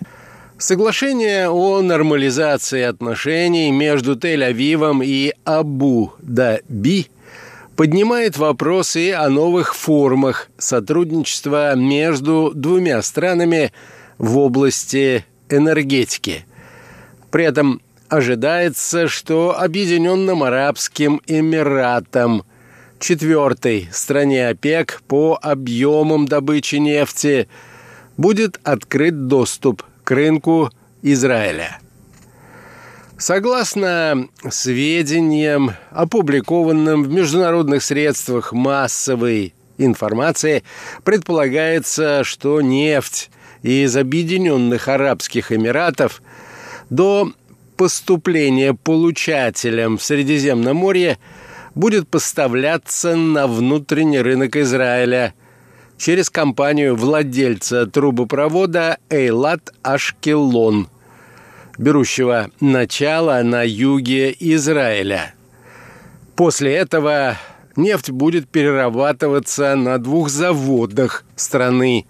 [0.60, 7.06] Соглашение о нормализации отношений между Тель-Авивом и Абу-Даби
[7.76, 13.72] поднимает вопросы о новых формах сотрудничества между двумя странами
[14.18, 16.44] в области энергетики.
[17.30, 22.42] При этом ожидается, что Объединенным Арабским Эмиратам,
[22.98, 27.48] четвертой стране ОПЕК по объемам добычи нефти,
[28.18, 30.70] будет открыт доступ рынку
[31.02, 31.78] Израиля.
[33.18, 40.62] Согласно сведениям, опубликованным в международных средствах массовой информации,
[41.04, 43.30] предполагается, что нефть
[43.62, 46.22] из Объединенных Арабских Эмиратов
[46.88, 47.30] до
[47.76, 51.18] поступления получателям в Средиземноморье
[51.74, 55.34] будет поставляться на внутренний рынок Израиля
[56.00, 60.88] через компанию владельца трубопровода «Эйлат Ашкелон»,
[61.76, 65.34] берущего начало на юге Израиля.
[66.36, 67.36] После этого
[67.76, 72.06] нефть будет перерабатываться на двух заводах страны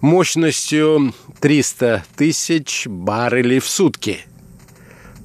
[0.00, 4.20] мощностью 300 тысяч баррелей в сутки.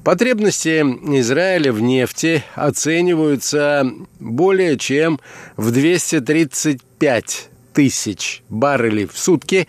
[0.04, 0.82] Потребности
[1.18, 5.18] Израиля в нефти оцениваются более чем
[5.56, 9.68] в 235 тысяч баррелей в сутки,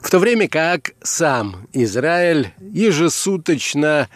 [0.00, 4.08] в то время как сам Израиль ежесуточно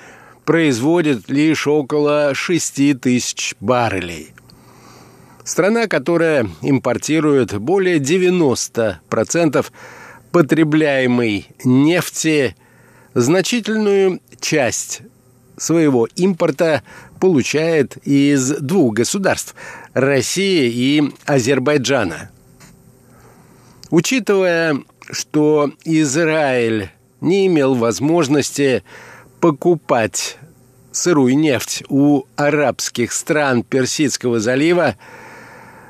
[0.44, 4.32] производит лишь около 6 тысяч баррелей.
[5.44, 9.66] Страна, которая импортирует более 90%
[10.30, 12.54] потребляемой нефти,
[13.12, 15.02] значительную часть
[15.56, 16.84] своего импорта
[17.20, 19.56] получает из двух государств–
[19.94, 22.30] России и Азербайджана–
[23.92, 24.78] Учитывая,
[25.10, 26.88] что Израиль
[27.20, 28.84] не имел возможности
[29.38, 30.38] покупать
[30.92, 34.96] сырую нефть у арабских стран Персидского залива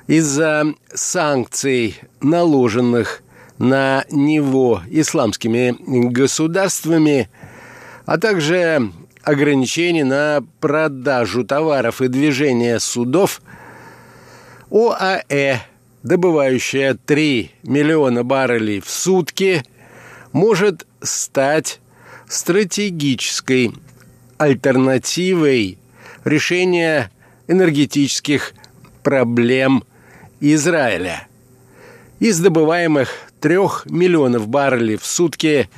[0.09, 3.23] из-за санкций, наложенных
[3.59, 5.77] на него исламскими
[6.11, 7.31] государствами,
[8.05, 8.91] а также
[9.23, 13.41] ограничений на продажу товаров и движение судов,
[14.73, 15.61] ОАЭ
[16.03, 19.63] добывающая 3 миллиона баррелей в сутки,
[20.33, 21.81] может стать
[22.29, 23.73] стратегической
[24.39, 25.79] альтернативой
[26.25, 27.11] решения
[27.47, 28.55] энергетических
[29.03, 29.85] проблем
[30.41, 31.27] Израиля.
[32.19, 33.11] Из добываемых
[33.41, 35.69] 3 миллионов баррелей в сутки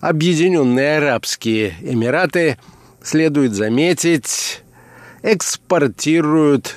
[0.00, 2.58] Объединенные Арабские Эмираты,
[3.02, 4.62] следует заметить,
[5.22, 6.76] экспортируют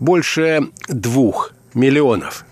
[0.00, 2.44] больше двух миллионов.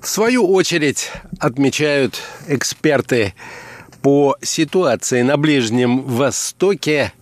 [0.00, 3.34] В свою очередь отмечают эксперты
[4.02, 7.12] по ситуации на Ближнем Востоке.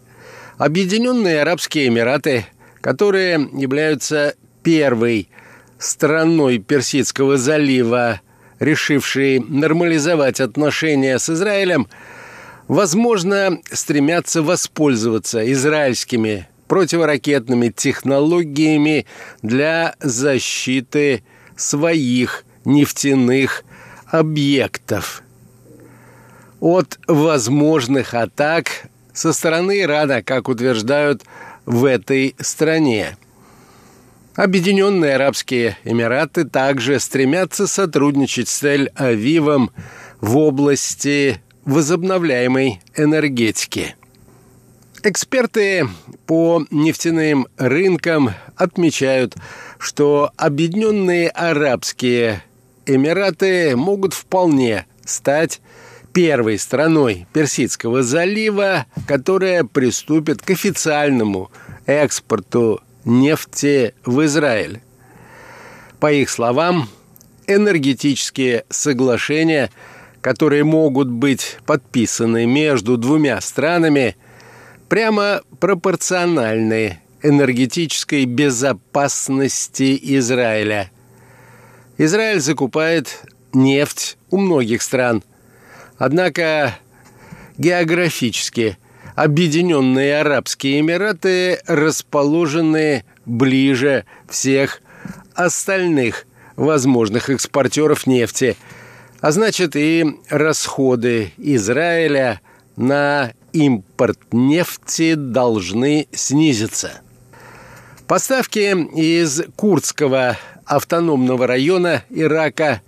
[0.56, 2.46] Объединенные Арабские Эмираты,
[2.80, 5.28] которые являются первой
[5.78, 8.20] страной Персидского залива,
[8.58, 11.88] решившей нормализовать отношения с Израилем,
[12.68, 19.06] возможно, стремятся воспользоваться израильскими противоракетными технологиями
[19.42, 21.24] для защиты
[21.56, 23.64] своих нефтяных
[24.10, 25.22] объектов–
[26.60, 31.22] от возможных атак со стороны Ирана, как утверждают
[31.66, 33.16] в этой стране.
[34.36, 39.70] Объединенные Арабские Эмираты также стремятся сотрудничать с Тель-Авивом
[40.20, 43.96] в области возобновляемой энергетики.
[45.02, 45.88] Эксперты
[46.26, 49.34] по нефтяным рынкам отмечают,
[49.78, 52.42] что Объединенные Арабские
[52.86, 55.60] Эмираты могут вполне стать
[56.12, 61.50] первой страной Персидского залива, которая приступит к официальному
[61.86, 64.80] экспорту нефти в Израиль.
[65.98, 66.88] По их словам,
[67.46, 69.70] энергетические соглашения,
[70.20, 74.16] которые могут быть подписаны между двумя странами,
[74.88, 80.90] прямо пропорциональны энергетической безопасности Израиля.
[81.98, 85.22] Израиль закупает нефть у многих стран.
[86.00, 86.74] Однако
[87.58, 88.76] географически–
[89.22, 94.80] Объединенные Арабские Эмираты расположены ближе всех
[95.34, 96.26] остальных
[96.56, 98.56] возможных экспортеров нефти,
[99.20, 102.40] а значит и расходы Израиля
[102.76, 107.02] на импорт нефти должны снизиться.
[108.06, 112.80] Поставки из Курдского автономного района Ирака,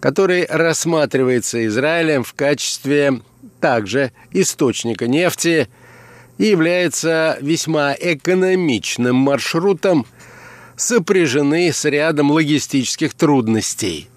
[0.00, 3.20] который рассматривается Израилем в качестве
[3.60, 5.68] также источника нефти
[6.38, 10.06] и является весьма экономичным маршрутом,
[10.76, 14.08] сопряжены с рядом логистических трудностей.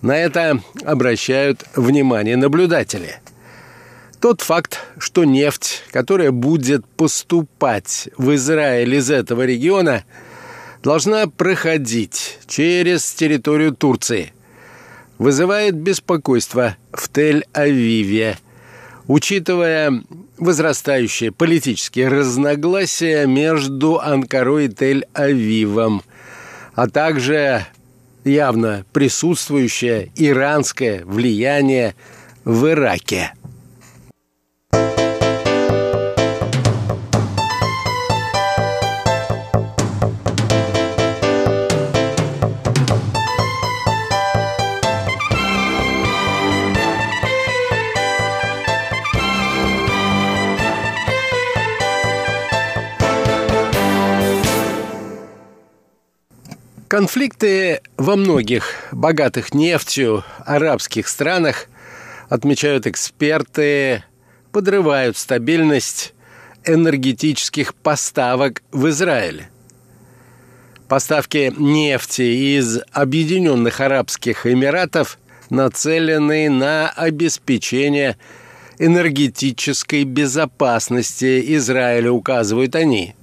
[0.00, 3.16] На это обращают внимание наблюдатели.
[4.20, 10.04] Тот факт, что нефть, которая будет поступать в Израиль из этого региона,
[10.82, 14.32] должна проходить через территорию Турции,
[15.20, 18.36] вызывает беспокойство в Тель-Авиве–
[19.06, 20.04] учитывая
[20.38, 26.02] возрастающие политические разногласия между Анкарой и Тель-Авивом,
[26.74, 27.66] а также
[28.22, 31.96] явно присутствующее иранское влияние
[32.44, 33.32] в Ираке–
[56.90, 61.68] Конфликты во многих богатых нефтью арабских странах,
[62.28, 64.02] отмечают эксперты,
[64.50, 66.14] подрывают стабильность
[66.64, 69.44] энергетических поставок в Израиль.
[70.88, 78.16] Поставки нефти из Объединенных Арабских Эмиратов нацелены на обеспечение
[78.80, 83.14] энергетической безопасности Израиля, указывают они–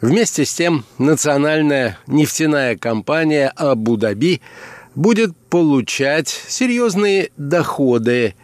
[0.00, 4.40] Вместе с тем, национальная нефтяная компания Абу-Даби
[4.94, 8.36] будет получать серьезные доходы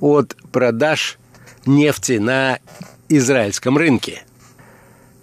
[0.00, 1.18] от продаж
[1.64, 2.58] нефти на
[3.08, 4.22] израильском рынке.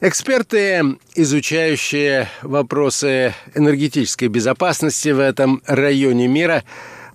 [0.01, 6.63] Эксперты, изучающие вопросы энергетической безопасности в этом районе мира,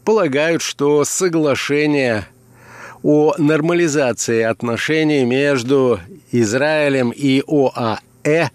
[0.04, 2.24] полагают, что соглашение
[3.02, 5.98] о нормализации отношений между
[6.30, 8.50] Израилем и ОАЭ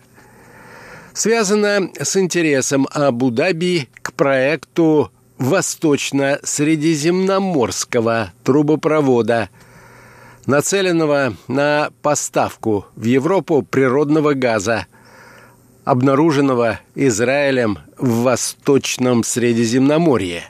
[1.16, 9.50] связано с интересом Абу-Даби к проекту Восточно-Средиземноморского трубопровода,
[10.46, 14.88] нацеленного на поставку в Европу природного газа,
[15.86, 20.44] обнаруженного Израилем в Восточном Средиземноморье.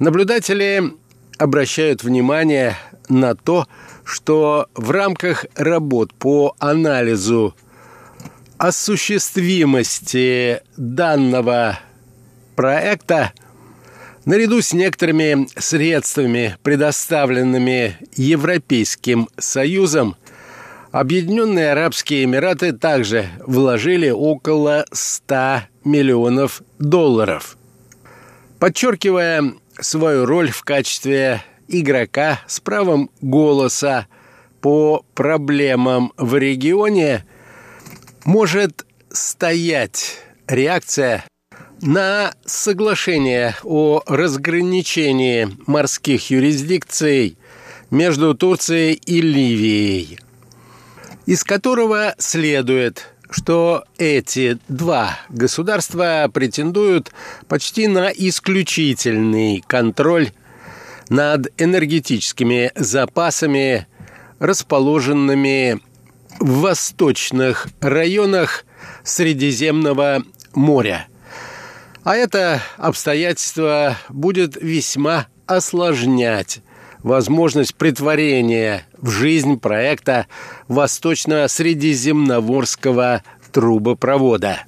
[0.00, 0.92] Наблюдатели
[1.38, 2.76] обращают внимание
[3.08, 3.68] на то,
[4.04, 7.54] что в рамках работ по анализу
[8.58, 11.78] осуществимости данного
[12.56, 13.32] проекта
[14.24, 20.16] наряду с некоторыми средствами, предоставленными Европейским Союзом,
[20.92, 27.58] Объединенные Арабские Эмираты также вложили около 100 миллионов долларов.
[28.60, 34.06] Подчеркивая свою роль в качестве игрока с правом голоса
[34.60, 37.24] по проблемам в регионе–
[38.24, 41.24] может стоять реакция
[41.80, 47.36] на соглашение о разграничении морских юрисдикций
[47.90, 50.18] между Турцией и Ливией,
[51.26, 57.12] из которого следует, что эти два государства претендуют
[57.48, 60.30] почти на исключительный контроль
[61.10, 63.86] над энергетическими запасами,
[64.38, 65.80] расположенными
[66.40, 68.64] в восточных районах
[69.02, 70.22] Средиземного
[70.54, 71.08] моря.
[72.02, 76.60] А это обстоятельство будет весьма осложнять
[77.02, 80.26] возможность притворения в жизнь проекта
[80.68, 83.22] Восточно-Средиземноморского
[83.52, 84.64] трубопровода.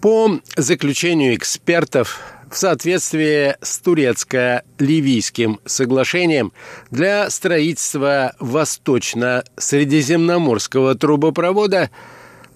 [0.00, 2.20] По заключению экспертов,
[2.50, 6.52] в соответствии с турецко-ливийским соглашением
[6.90, 11.90] для строительства Восточно-Средиземноморского трубопровода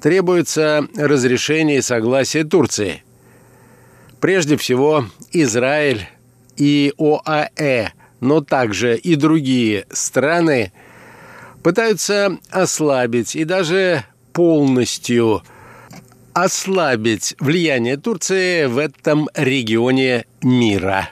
[0.00, 3.02] требуется разрешение и согласие Турции.
[4.20, 6.08] Прежде всего, Израиль
[6.56, 7.88] и ОАЭ,
[8.20, 10.72] но также и другие страны
[11.62, 15.42] пытаются ослабить и даже полностью
[16.42, 21.10] ослабить влияние Турции в этом регионе мира.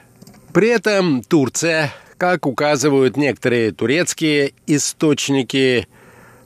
[0.52, 5.86] При этом Турция, как указывают некоторые турецкие источники,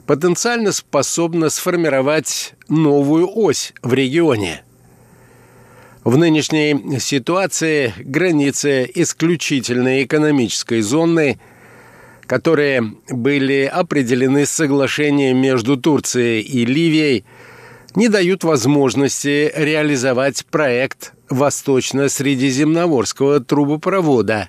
[0.07, 4.65] потенциально способна сформировать новую ось в регионе.
[6.03, 11.39] В нынешней ситуации границы исключительной экономической зоны,
[12.27, 17.25] которые были определены соглашением между Турцией и Ливией–
[17.95, 24.49] не дают возможности реализовать проект Восточно-Средиземноморского трубопровода.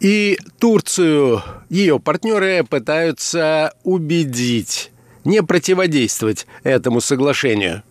[0.00, 4.92] И Турцию ее партнеры пытаются убедить
[5.24, 7.82] не противодействовать этому соглашению.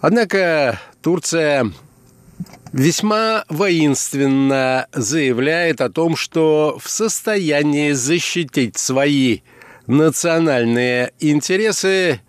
[0.00, 1.72] Однако Турция
[2.72, 9.40] весьма воинственно заявляет о том, что в состоянии защитить свои
[9.86, 12.20] национальные интересы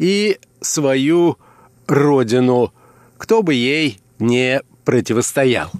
[0.00, 1.36] и свою
[1.86, 2.72] родину,
[3.18, 5.70] кто бы ей не противостоял.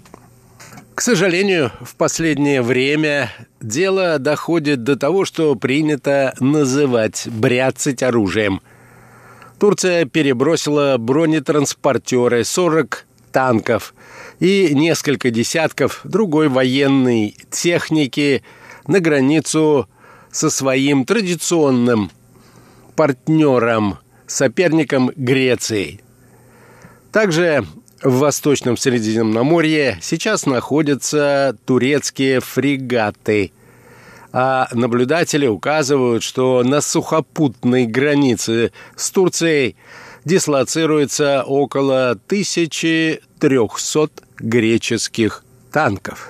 [0.94, 8.60] К сожалению, в последнее время дело доходит до того, что принято называть бряцать оружием.
[9.58, 13.94] Турция перебросила бронетранспортеры, 40 танков
[14.38, 18.42] и несколько десятков другой военной техники
[18.86, 19.88] на границу
[20.30, 22.10] со своим традиционным
[22.96, 23.98] партнером–
[24.30, 26.00] соперником Греции.
[27.12, 27.66] Также
[28.02, 33.52] в Восточном Средиземноморье сейчас находятся турецкие фрегаты,
[34.32, 39.74] а наблюдатели указывают, что на сухопутной границе с Турцией
[40.24, 46.28] дислоцируется около 1300 греческих танков.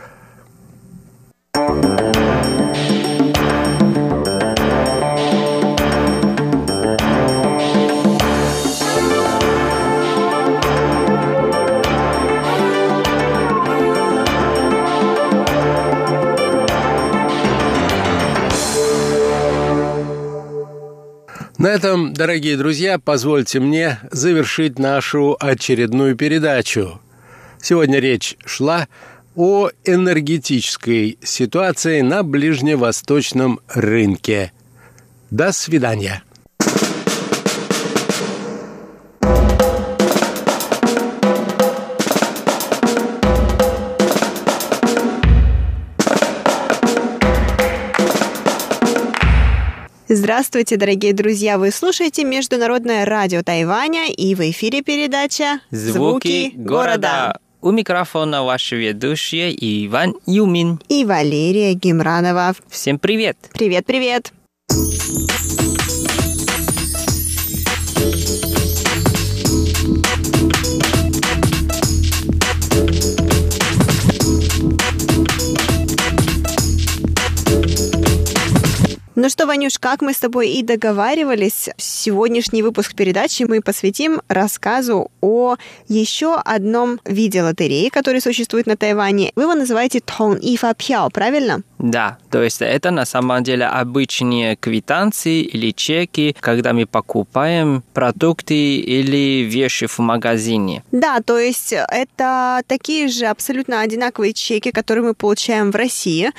[21.60, 27.02] На этом, дорогие друзья, позвольте мне завершить нашу очередную передачу.
[27.60, 28.88] Сегодня речь шла
[29.36, 34.52] о энергетической ситуации на ближневосточном рынке.
[35.30, 36.22] До свидания.
[50.12, 51.56] Здравствуйте, дорогие друзья!
[51.56, 57.38] Вы слушаете Международное радио Тайваня и в эфире передача «Звуки, города».
[57.60, 59.54] У микрофона ваши ведущие
[59.86, 62.54] Иван Юмин и Валерия Гимранова.
[62.68, 63.36] Всем привет!
[63.52, 64.32] Привет-привет!
[79.16, 85.10] Ну что, Ванюш, как мы с тобой и договаривались, сегодняшний выпуск передачи мы посвятим рассказу
[85.20, 85.56] о
[85.88, 89.32] еще одном виде лотереи, который существует на Тайване.
[89.34, 91.64] Вы его называете Тон Ифа Пяо, правильно?
[91.80, 98.76] Да, то есть это на самом деле обычные квитанции или чеки, когда мы покупаем продукты
[98.76, 100.84] или вещи в магазине.
[100.92, 106.32] Да, то есть это такие же абсолютно одинаковые чеки, которые мы получаем в России,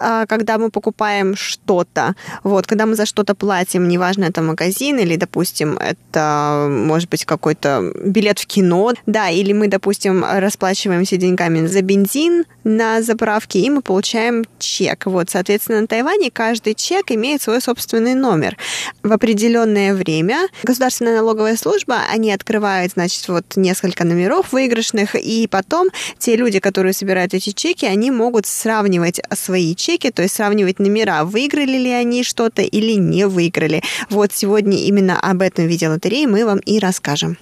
[0.00, 2.16] а, когда мы покупаем что-то.
[2.42, 7.92] Вот, когда мы за что-то платим, неважно, это магазин или, допустим, это может быть какой-то
[8.04, 13.80] билет в кино, да, или мы, допустим, расплачиваемся деньгами за бензин на заправке, и мы
[13.80, 15.06] получаем чек чек.
[15.06, 18.56] Вот, соответственно, на Тайване каждый чек имеет свой собственный номер.
[19.02, 25.88] В определенное время государственная налоговая служба, они открывают, значит, вот несколько номеров выигрышных, и потом
[26.18, 31.24] те люди, которые собирают эти чеки, они могут сравнивать свои чеки, то есть сравнивать номера,
[31.24, 33.82] выиграли ли они что-то или не выиграли.
[34.10, 37.38] Вот сегодня именно об этом виде лотереи мы вам и расскажем.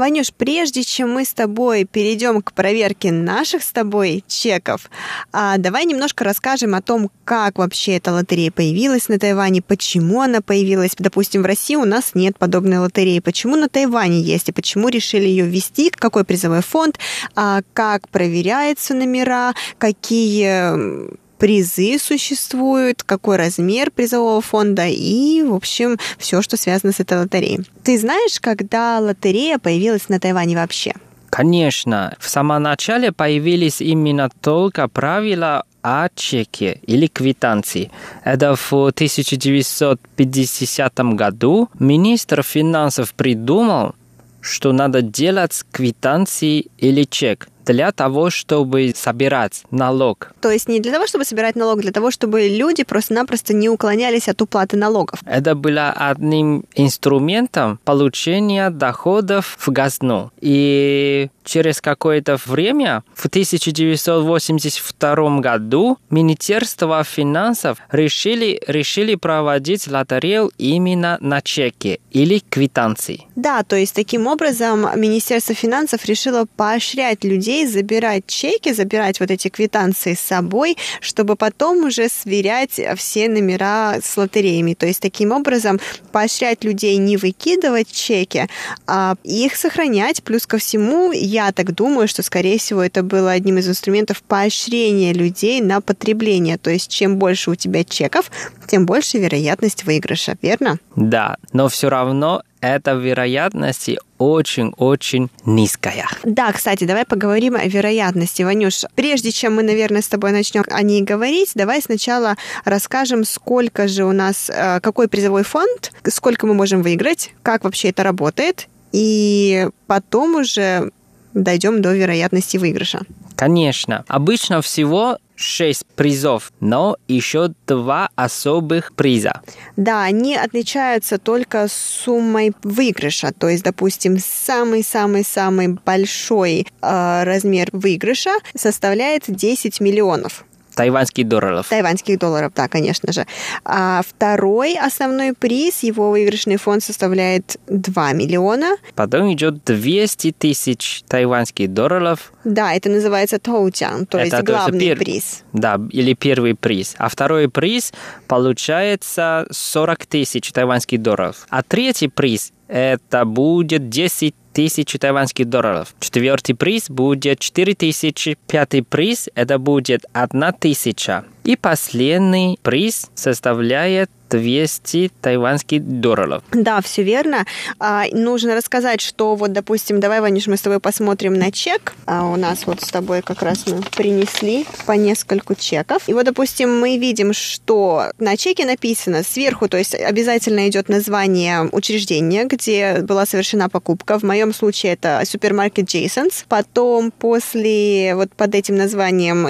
[0.00, 4.88] Ванюш, прежде чем мы с тобой перейдем к проверке наших с тобой чеков,
[5.30, 10.40] а, давай немножко расскажем о том, как вообще эта лотерея появилась на Тайване, почему она
[10.40, 10.92] появилась.
[10.98, 13.18] Допустим, в России у нас нет подобной лотереи.
[13.18, 16.98] Почему на Тайване есть и почему решили ее ввести, какой призовой фонд,
[17.36, 26.40] а, как проверяются номера, какие призы существуют, какой размер призового фонда и, в общем, все,
[26.42, 27.66] что связано с этой лотереей.
[27.82, 30.94] Ты знаешь, когда лотерея появилась на Тайване вообще?
[31.30, 37.90] Конечно, в самом начале появились именно только правила о чеке или квитанции.
[38.24, 43.94] Это в 1950 году министр финансов придумал,
[44.42, 50.32] что надо делать квитанции или чек для того, чтобы собирать налог.
[50.40, 54.28] То есть не для того, чтобы собирать налог, для того, чтобы люди просто-напросто не уклонялись
[54.28, 55.20] от уплаты налогов.
[55.24, 60.30] Это было одним инструментом получения доходов в казну.
[60.40, 71.40] И через какое-то время, в 1982 году, Министерство финансов решили, решили проводить лотерею именно на
[71.40, 73.26] чеке или квитанции.
[73.36, 79.48] Да, то есть таким образом Министерство финансов решило поощрять людей забирать чеки, забирать вот эти
[79.48, 84.74] квитанции с собой, чтобы потом уже сверять все номера с лотереями.
[84.74, 85.80] То есть таким образом
[86.12, 88.46] поощрять людей не выкидывать чеки,
[88.86, 90.22] а их сохранять.
[90.22, 95.12] Плюс ко всему, я так думаю, что, скорее всего, это было одним из инструментов поощрения
[95.12, 96.58] людей на потребление.
[96.58, 98.30] То есть чем больше у тебя чеков,
[98.66, 100.78] тем больше вероятность выигрыша, верно?
[100.96, 106.06] Да, но все равно эта вероятность очень-очень низкая.
[106.24, 108.84] Да, кстати, давай поговорим о вероятности, Ванюш.
[108.94, 114.04] Прежде чем мы, наверное, с тобой начнем о ней говорить, давай сначала расскажем, сколько же
[114.04, 119.68] у нас, э, какой призовой фонд, сколько мы можем выиграть, как вообще это работает, и
[119.86, 120.90] потом уже
[121.34, 123.00] дойдем до вероятности выигрыша.
[123.36, 124.04] Конечно.
[124.08, 129.40] Обычно всего шесть призов, но еще два особых приза.
[129.76, 133.32] Да, они отличаются только суммой выигрыша.
[133.32, 140.44] То есть, допустим, самый-самый-самый большой э, размер выигрыша составляет 10 миллионов.
[140.80, 141.68] Тайваньских долларов.
[141.68, 143.26] Тайваньских долларов, да, конечно же.
[143.66, 148.76] А второй основной приз, его выигрышный фонд составляет 2 миллиона.
[148.94, 152.32] Потом идет 200 тысяч тайваньских долларов.
[152.44, 154.96] Да, это называется тоутян, то это есть главный пер...
[154.96, 155.42] приз.
[155.52, 156.94] Да, или первый приз.
[156.96, 157.92] А второй приз
[158.26, 161.46] получается 40 тысяч тайваньских долларов.
[161.50, 165.94] А третий приз это будет 10 тысяч тайваньских долларов.
[166.00, 168.36] Четвертый приз будет 4 тысячи.
[168.46, 171.24] Пятый приз это будет 1 тысяча.
[171.44, 176.42] И последний приз составляет 200 тайваньских долларов.
[176.52, 177.44] Да, все верно.
[177.78, 181.94] А, нужно рассказать, что вот, допустим, давай, Ваниш, мы с тобой посмотрим на чек.
[182.06, 186.02] А у нас вот с тобой как раз мы принесли по нескольку чеков.
[186.06, 191.68] И вот, допустим, мы видим, что на чеке написано сверху, то есть обязательно идет название
[191.72, 194.18] учреждения, где была совершена покупка.
[194.18, 196.44] В моем случае это супермаркет Джейсонс.
[196.48, 199.46] Потом после вот под этим названием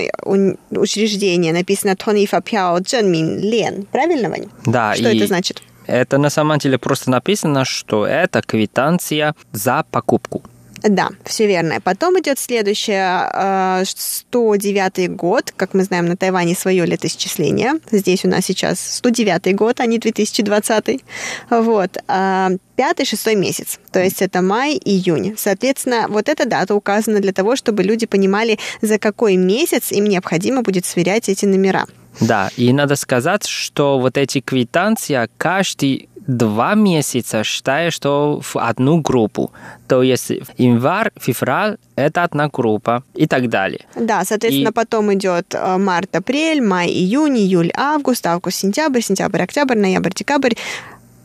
[0.71, 3.87] учреждения написано Тони Фапяо Дженмин Лен.
[3.91, 4.47] Правильно, Вань?
[4.67, 4.95] Да.
[4.95, 5.63] Что это значит?
[5.87, 10.43] Это на самом деле просто написано, что это квитанция за покупку.
[10.83, 11.81] Да, все верно.
[11.83, 15.53] Потом идет следующее, 109 э, год.
[15.57, 17.75] Как мы знаем, на Тайване свое летоисчисление.
[17.91, 21.05] Здесь у нас сейчас 109 год, а не 2020.
[21.51, 21.99] Вот.
[22.09, 23.79] А, пятый, шестой месяц.
[23.93, 25.35] То есть это май, июнь.
[25.37, 30.63] Соответственно, вот эта дата указана для того, чтобы люди понимали, за какой месяц им необходимо
[30.63, 31.87] будет сверять эти номера.
[32.21, 39.01] Да, и надо сказать, что вот эти квитанции каждый два месяца считаю, что в одну
[39.01, 39.51] группу.
[39.89, 43.81] То есть январь, февраль– это одна группа и так далее.
[43.97, 44.73] Да, соответственно, и...
[44.73, 50.55] потом идет э, март, апрель, май, июнь, июль, август, август, сентябрь, сентябрь, октябрь, ноябрь, декабрь.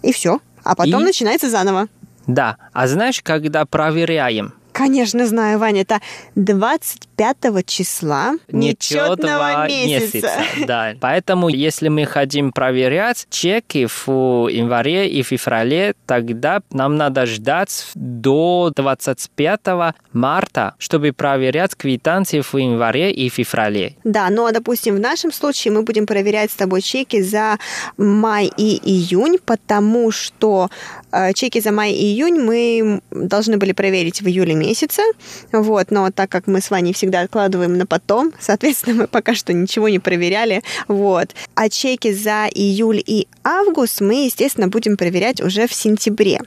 [0.01, 0.39] И все.
[0.63, 1.05] А потом и...
[1.05, 1.87] начинается заново.
[2.27, 2.57] Да.
[2.73, 5.83] А знаешь, когда проверяем, Конечно, знаю, Ваня.
[5.83, 6.01] Это
[6.35, 10.29] 25 числа нечетного месяца.
[10.67, 10.95] Да.
[10.99, 18.73] Поэтому, если мы хотим проверять чеки в январе и феврале, тогда нам надо ждать до
[18.75, 19.59] 25
[20.11, 23.95] марта, чтобы проверять квитанции в январе и феврале.
[24.03, 27.57] Да, ну а, допустим, в нашем случае мы будем проверять с тобой чеки за
[27.97, 30.69] май и июнь, потому что
[31.33, 35.01] чеки за май и июнь мы должны были проверить в июле месяце,
[35.51, 39.53] вот, но так как мы с Ваней всегда откладываем на потом, соответственно, мы пока что
[39.53, 41.29] ничего не проверяли, вот.
[41.55, 46.41] А чеки за июль и август мы, естественно, будем проверять уже в сентябре.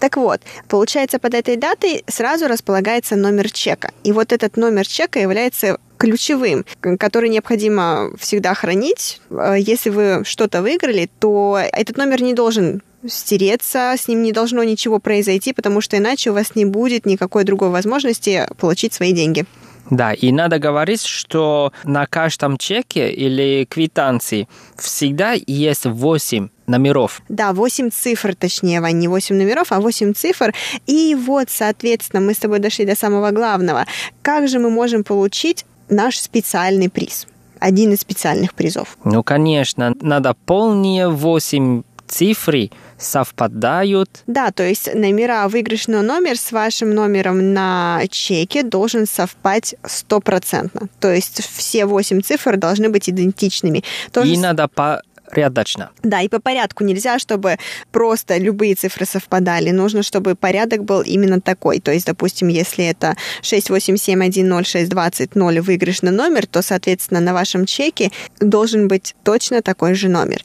[0.00, 3.90] Так вот, получается, под этой датой сразу располагается номер чека.
[4.04, 6.64] И вот этот номер чека является ключевым,
[6.98, 9.20] который необходимо всегда хранить.
[9.30, 14.62] Э, если вы что-то выиграли, то этот номер не должен стереться, с ним не должно
[14.64, 19.44] ничего произойти, потому что иначе у вас не будет никакой другой возможности получить свои деньги.
[19.90, 27.20] Да, и надо говорить, что на каждом чеке или квитанции всегда есть 8 номеров.
[27.28, 30.54] Да, 8 цифр, точнее, Вань, не 8 номеров, а 8 цифр.
[30.86, 33.84] И вот, соответственно, мы с тобой дошли до самого главного.
[34.22, 37.26] Как же мы можем получить наш специальный приз?
[37.58, 38.96] Один из специальных призов.
[39.04, 42.70] Ну, конечно, надо полные 8 цифры
[43.04, 44.22] совпадают.
[44.26, 50.88] Да, то есть номера, выигрышный номер с вашим номером на чеке должен совпать стопроцентно.
[51.00, 53.84] То есть все восемь цифр должны быть идентичными.
[54.12, 55.02] То И надо по
[55.34, 55.90] порядочно.
[56.02, 57.56] Да, и по порядку нельзя, чтобы
[57.90, 59.70] просто любые цифры совпадали.
[59.70, 61.80] Нужно, чтобы порядок был именно такой.
[61.80, 69.14] То есть, допустим, если это 687106200 выигрышный номер, то, соответственно, на вашем чеке должен быть
[69.24, 70.42] точно такой же номер.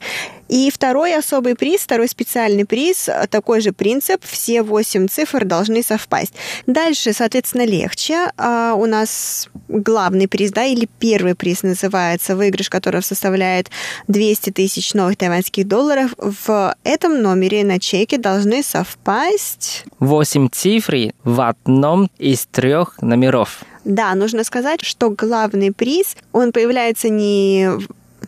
[0.50, 6.34] И второй особый приз, второй специальный приз, такой же принцип, все восемь цифр должны совпасть.
[6.66, 8.32] Дальше, соответственно, легче.
[8.36, 13.70] А у нас главный приз, да, или первый приз называется выигрыш, который составляет
[14.08, 16.14] 200 тысяч новых тайваньских долларов.
[16.18, 19.84] В этом номере на чеке должны совпасть...
[20.00, 23.62] Восемь цифр в одном из трех номеров.
[23.84, 27.70] Да, нужно сказать, что главный приз, он появляется не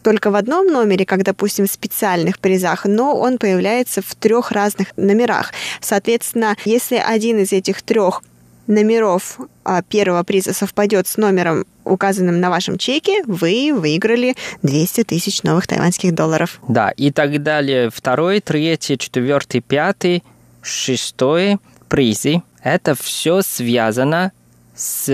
[0.03, 4.89] только в одном номере, как, допустим, в специальных призах, но он появляется в трех разных
[4.97, 5.53] номерах.
[5.81, 8.23] Соответственно, если один из этих трех
[8.67, 15.43] номеров а, первого приза совпадет с номером, указанным на вашем чеке, вы выиграли 200 тысяч
[15.43, 16.61] новых тайваньских долларов.
[16.69, 17.91] Да, и так далее.
[17.93, 20.23] Второй, третий, четвертый, пятый,
[20.63, 22.43] шестой призы.
[22.63, 24.33] Это все связано
[24.75, 25.09] с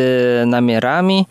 [0.45, 1.26] номерами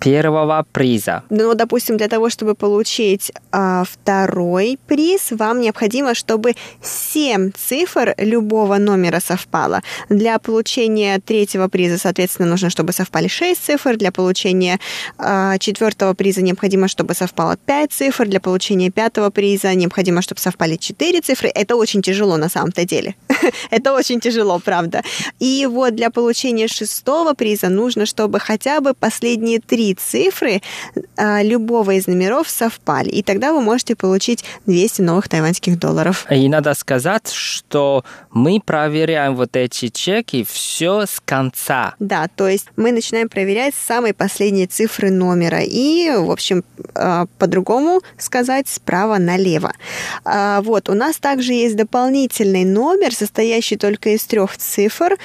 [0.00, 1.22] первого приза.
[1.30, 8.78] Ну, допустим, для того, чтобы получить а, второй приз, вам необходимо, чтобы 7 цифр любого
[8.78, 9.82] номера совпало.
[10.08, 13.96] Для получения третьего приза, соответственно, нужно, чтобы совпали 6 цифр.
[13.96, 14.78] Для получения
[15.18, 18.26] а, четвертого приза необходимо, чтобы совпало 5 цифр.
[18.26, 21.50] Для получения пятого приза необходимо, чтобы совпали 4 цифры.
[21.54, 23.14] Это очень тяжело на самом-то деле.
[23.70, 25.02] Это очень тяжело, правда.
[25.40, 30.62] И вот для получения шестого приза нужно, чтобы хотя бы последние три цифры
[31.16, 33.08] а, любого из номеров совпали.
[33.08, 36.26] И тогда вы можете получить 200 новых тайваньских долларов.
[36.30, 41.94] И надо сказать, что мы проверяем вот эти чеки все с конца.
[41.98, 45.60] Да, то есть мы начинаем проверять самые последние цифры номера.
[45.62, 46.64] И, в общем,
[46.94, 49.72] а, по-другому сказать, справа налево.
[50.24, 55.16] А, вот, у нас также есть дополнительный номер, состоящий только из трех цифр.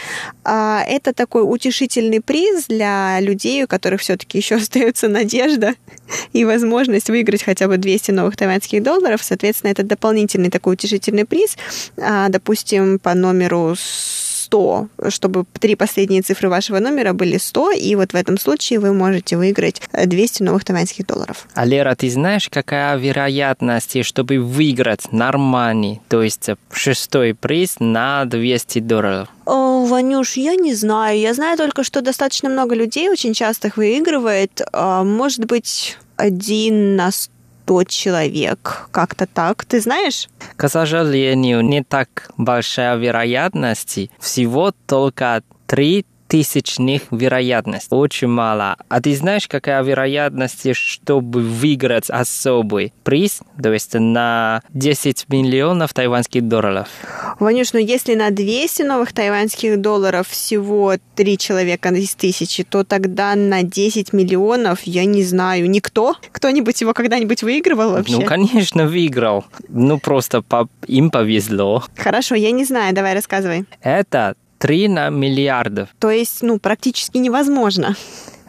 [0.43, 5.75] Это такой утешительный приз для людей, у которых все-таки еще еще остается надежда
[6.31, 9.21] и возможность выиграть хотя бы 200 новых тайваньских долларов.
[9.23, 11.57] Соответственно, это дополнительный такой утешительный приз.
[11.97, 13.75] А, допустим, по номеру
[14.53, 18.93] 100, чтобы три последние цифры вашего номера были 100, и вот в этом случае вы
[18.93, 21.47] можете выиграть 200 новых тайваньских долларов.
[21.55, 28.79] А Лера, ты знаешь, какая вероятность, чтобы выиграть нормальный, то есть шестой приз на 200
[28.79, 29.27] долларов?
[29.45, 31.19] О, Ванюш, я не знаю.
[31.19, 34.61] Я знаю только, что достаточно много людей очень часто их выигрывает.
[34.71, 37.32] А, может быть, один на сто
[37.65, 38.87] 100 человек.
[38.91, 39.65] Как-то так.
[39.65, 40.29] Ты знаешь?
[40.55, 44.09] К сожалению, не так большая вероятность.
[44.19, 47.89] Всего только 3 тысячных вероятность.
[47.91, 48.77] Очень мало.
[48.89, 56.47] А ты знаешь, какая вероятность, чтобы выиграть особый приз, то есть на 10 миллионов тайваньских
[56.47, 56.87] долларов?
[57.39, 63.35] Ванюш, ну если на 200 новых тайваньских долларов всего 3 человека из тысячи, то тогда
[63.35, 66.15] на 10 миллионов, я не знаю, никто?
[66.31, 68.13] Кто-нибудь его когда-нибудь выигрывал вообще?
[68.13, 69.45] Ну, конечно, выиграл.
[69.69, 70.67] Ну, просто по...
[70.87, 71.83] им повезло.
[71.95, 73.65] Хорошо, я не знаю, давай рассказывай.
[73.83, 75.89] Это 3 на миллиардов.
[75.99, 77.97] То есть, ну, практически невозможно.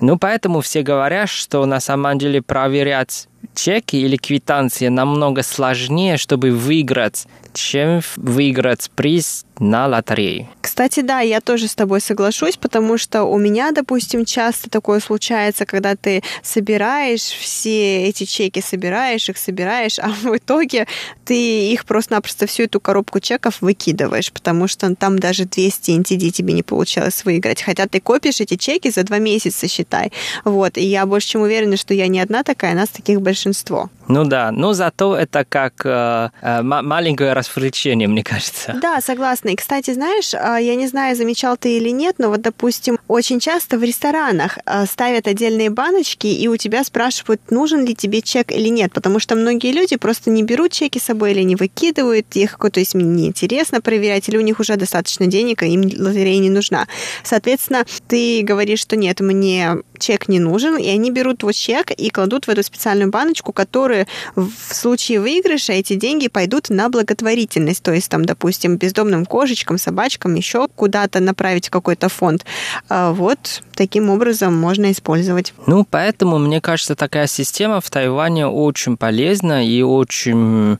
[0.01, 6.53] Ну, поэтому все говорят, что на самом деле проверять чеки или квитанции намного сложнее, чтобы
[6.53, 10.49] выиграть, чем выиграть приз на лотерее.
[10.61, 15.67] Кстати, да, я тоже с тобой соглашусь, потому что у меня, допустим, часто такое случается,
[15.67, 20.87] когда ты собираешь все эти чеки, собираешь их, собираешь, а в итоге
[21.25, 26.55] ты их просто-напросто всю эту коробку чеков выкидываешь, потому что там даже 200 NTD тебе
[26.55, 27.63] не получалось выиграть.
[27.63, 30.13] Хотя ты копишь эти чеки за два месяца, считай.
[30.45, 33.91] Вот, и я больше чем уверена, что я не одна такая, нас таких большинство.
[34.09, 38.79] Ну да, но зато это как э, э, маленькое развлечение, мне кажется.
[38.81, 39.44] Да, согласна.
[39.49, 43.41] И, кстати, знаешь, а, я не знаю, замечал ты или нет, но вот, допустим, очень
[43.41, 48.51] часто в ресторанах а, ставят отдельные баночки, и у тебя спрашивают, нужен ли тебе чек
[48.51, 52.27] или нет, потому что многие люди просто не берут чеки с собой или не выкидывают
[52.35, 56.39] их, то есть мне неинтересно проверять, или у них уже достаточно денег, и им лотерея
[56.41, 56.89] не нужна.
[57.23, 62.11] Соответственно, ты говоришь, что нет, мне чек не нужен, и они берут твой чек и
[62.11, 67.93] кладут в эту специальную баночку, которую в случае выигрыша эти деньги пойдут на благотворительность, то
[67.93, 72.45] есть там, допустим, бездомным кошечкам, собачкам, еще куда-то направить какой-то фонд.
[72.89, 75.55] А вот таким образом можно использовать.
[75.67, 80.79] Ну, поэтому, мне кажется, такая система в Тайване очень полезна и очень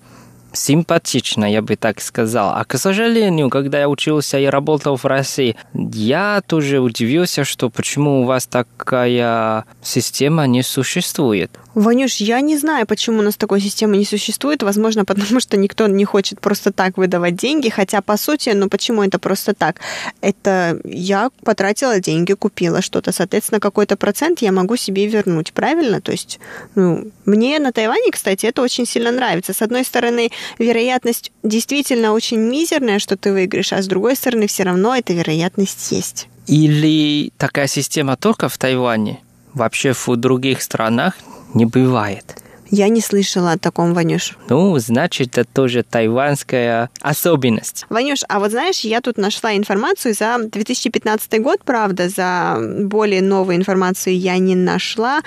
[0.55, 2.55] симпатично, я бы так сказал.
[2.55, 8.23] А, к сожалению, когда я учился и работал в России, я тоже удивился, что почему
[8.23, 11.51] у вас такая система не существует.
[11.75, 14.63] Ванюш, я не знаю, почему у нас такой системы не существует.
[14.63, 17.69] Возможно, потому что никто не хочет просто так выдавать деньги.
[17.69, 19.81] Хотя, по сути, ну почему это просто так?
[20.21, 23.13] Это я потратила деньги, купила что-то.
[23.13, 26.01] Соответственно, какой-то процент я могу себе вернуть, правильно?
[26.01, 26.39] То есть,
[26.75, 29.53] ну, мне на Тайване, кстати, это очень сильно нравится.
[29.53, 34.65] С одной стороны, вероятность действительно очень мизерная, что ты выиграешь, а с другой стороны, все
[34.65, 36.29] равно эта вероятность есть.
[36.47, 39.21] Или такая система только в Тайване?
[39.55, 41.15] Вообще в других странах
[41.55, 42.37] не бывает.
[42.71, 44.37] Я не слышала о таком, Ванюш.
[44.49, 47.87] Ну, значит, это тоже тайванская особенность.
[47.89, 53.57] Ванюш, а вот знаешь, я тут нашла информацию за 2015 год, правда, за более новую
[53.57, 55.21] информацию я не нашла.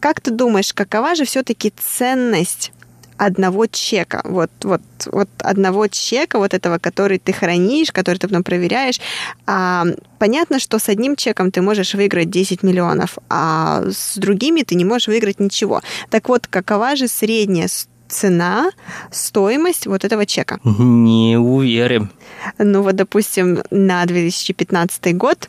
[0.00, 2.72] Как ты думаешь, какова же все-таки ценность
[3.16, 8.42] одного чека, вот, вот, вот одного чека, вот этого, который ты хранишь, который ты потом
[8.42, 9.00] проверяешь.
[9.46, 9.84] А,
[10.18, 14.84] понятно, что с одним чеком ты можешь выиграть 10 миллионов, а с другими ты не
[14.84, 15.80] можешь выиграть ничего.
[16.10, 17.68] Так вот, какова же средняя
[18.08, 18.70] цена,
[19.10, 20.58] стоимость вот этого чека?
[20.64, 22.10] Не уверен.
[22.58, 25.48] Ну вот, допустим, на 2015 год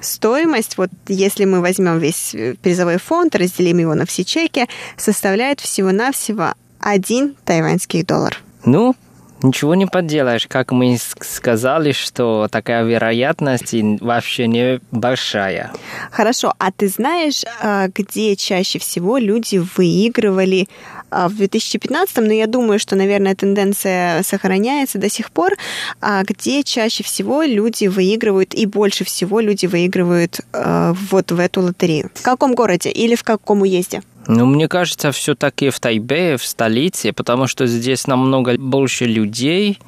[0.00, 6.54] стоимость, вот если мы возьмем весь призовой фонд, разделим его на все чеки, составляет всего-навсего
[6.80, 8.38] один тайваньский доллар.
[8.64, 8.94] Ну,
[9.40, 15.70] Ничего не поделаешь, как мы сказали, что такая вероятность вообще не большая.
[16.10, 20.68] Хорошо, а ты знаешь, а, где чаще всего люди выигрывали
[21.10, 25.52] а, в 2015, но я думаю, что, наверное, тенденция сохраняется до сих пор,
[26.00, 32.10] а где чаще всего люди выигрывают и больше всего люди выигрывают вот в эту лотерею?
[32.14, 34.02] В каком городе или в каком уезде?
[34.28, 39.78] Ну, мне кажется, все-таки в Тайбе, в столице, потому что здесь намного больше людей.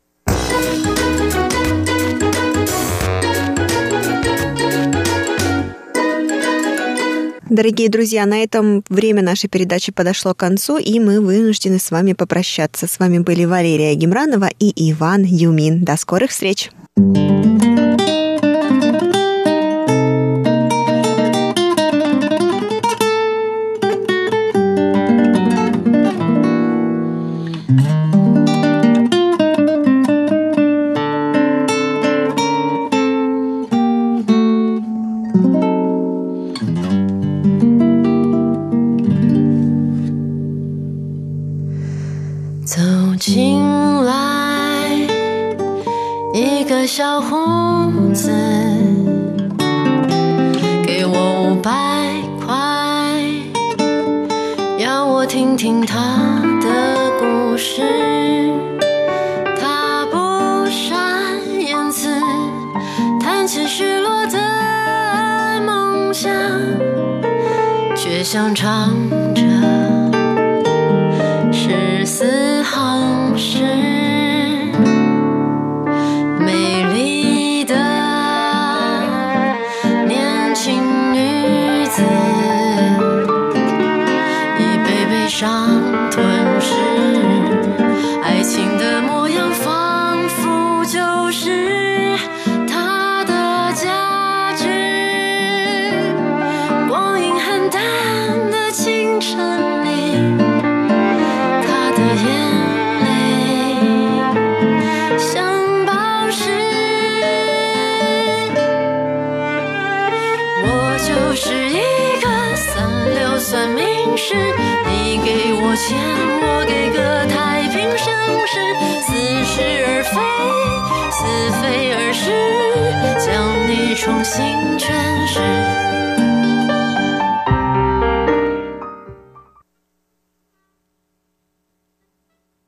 [7.50, 12.14] Дорогие друзья, на этом время нашей передачи подошло к концу, и мы вынуждены с вами
[12.14, 12.86] попрощаться.
[12.86, 15.84] С вами были Валерия Гемранова и Иван Юмин.
[15.84, 16.70] До скорых встреч!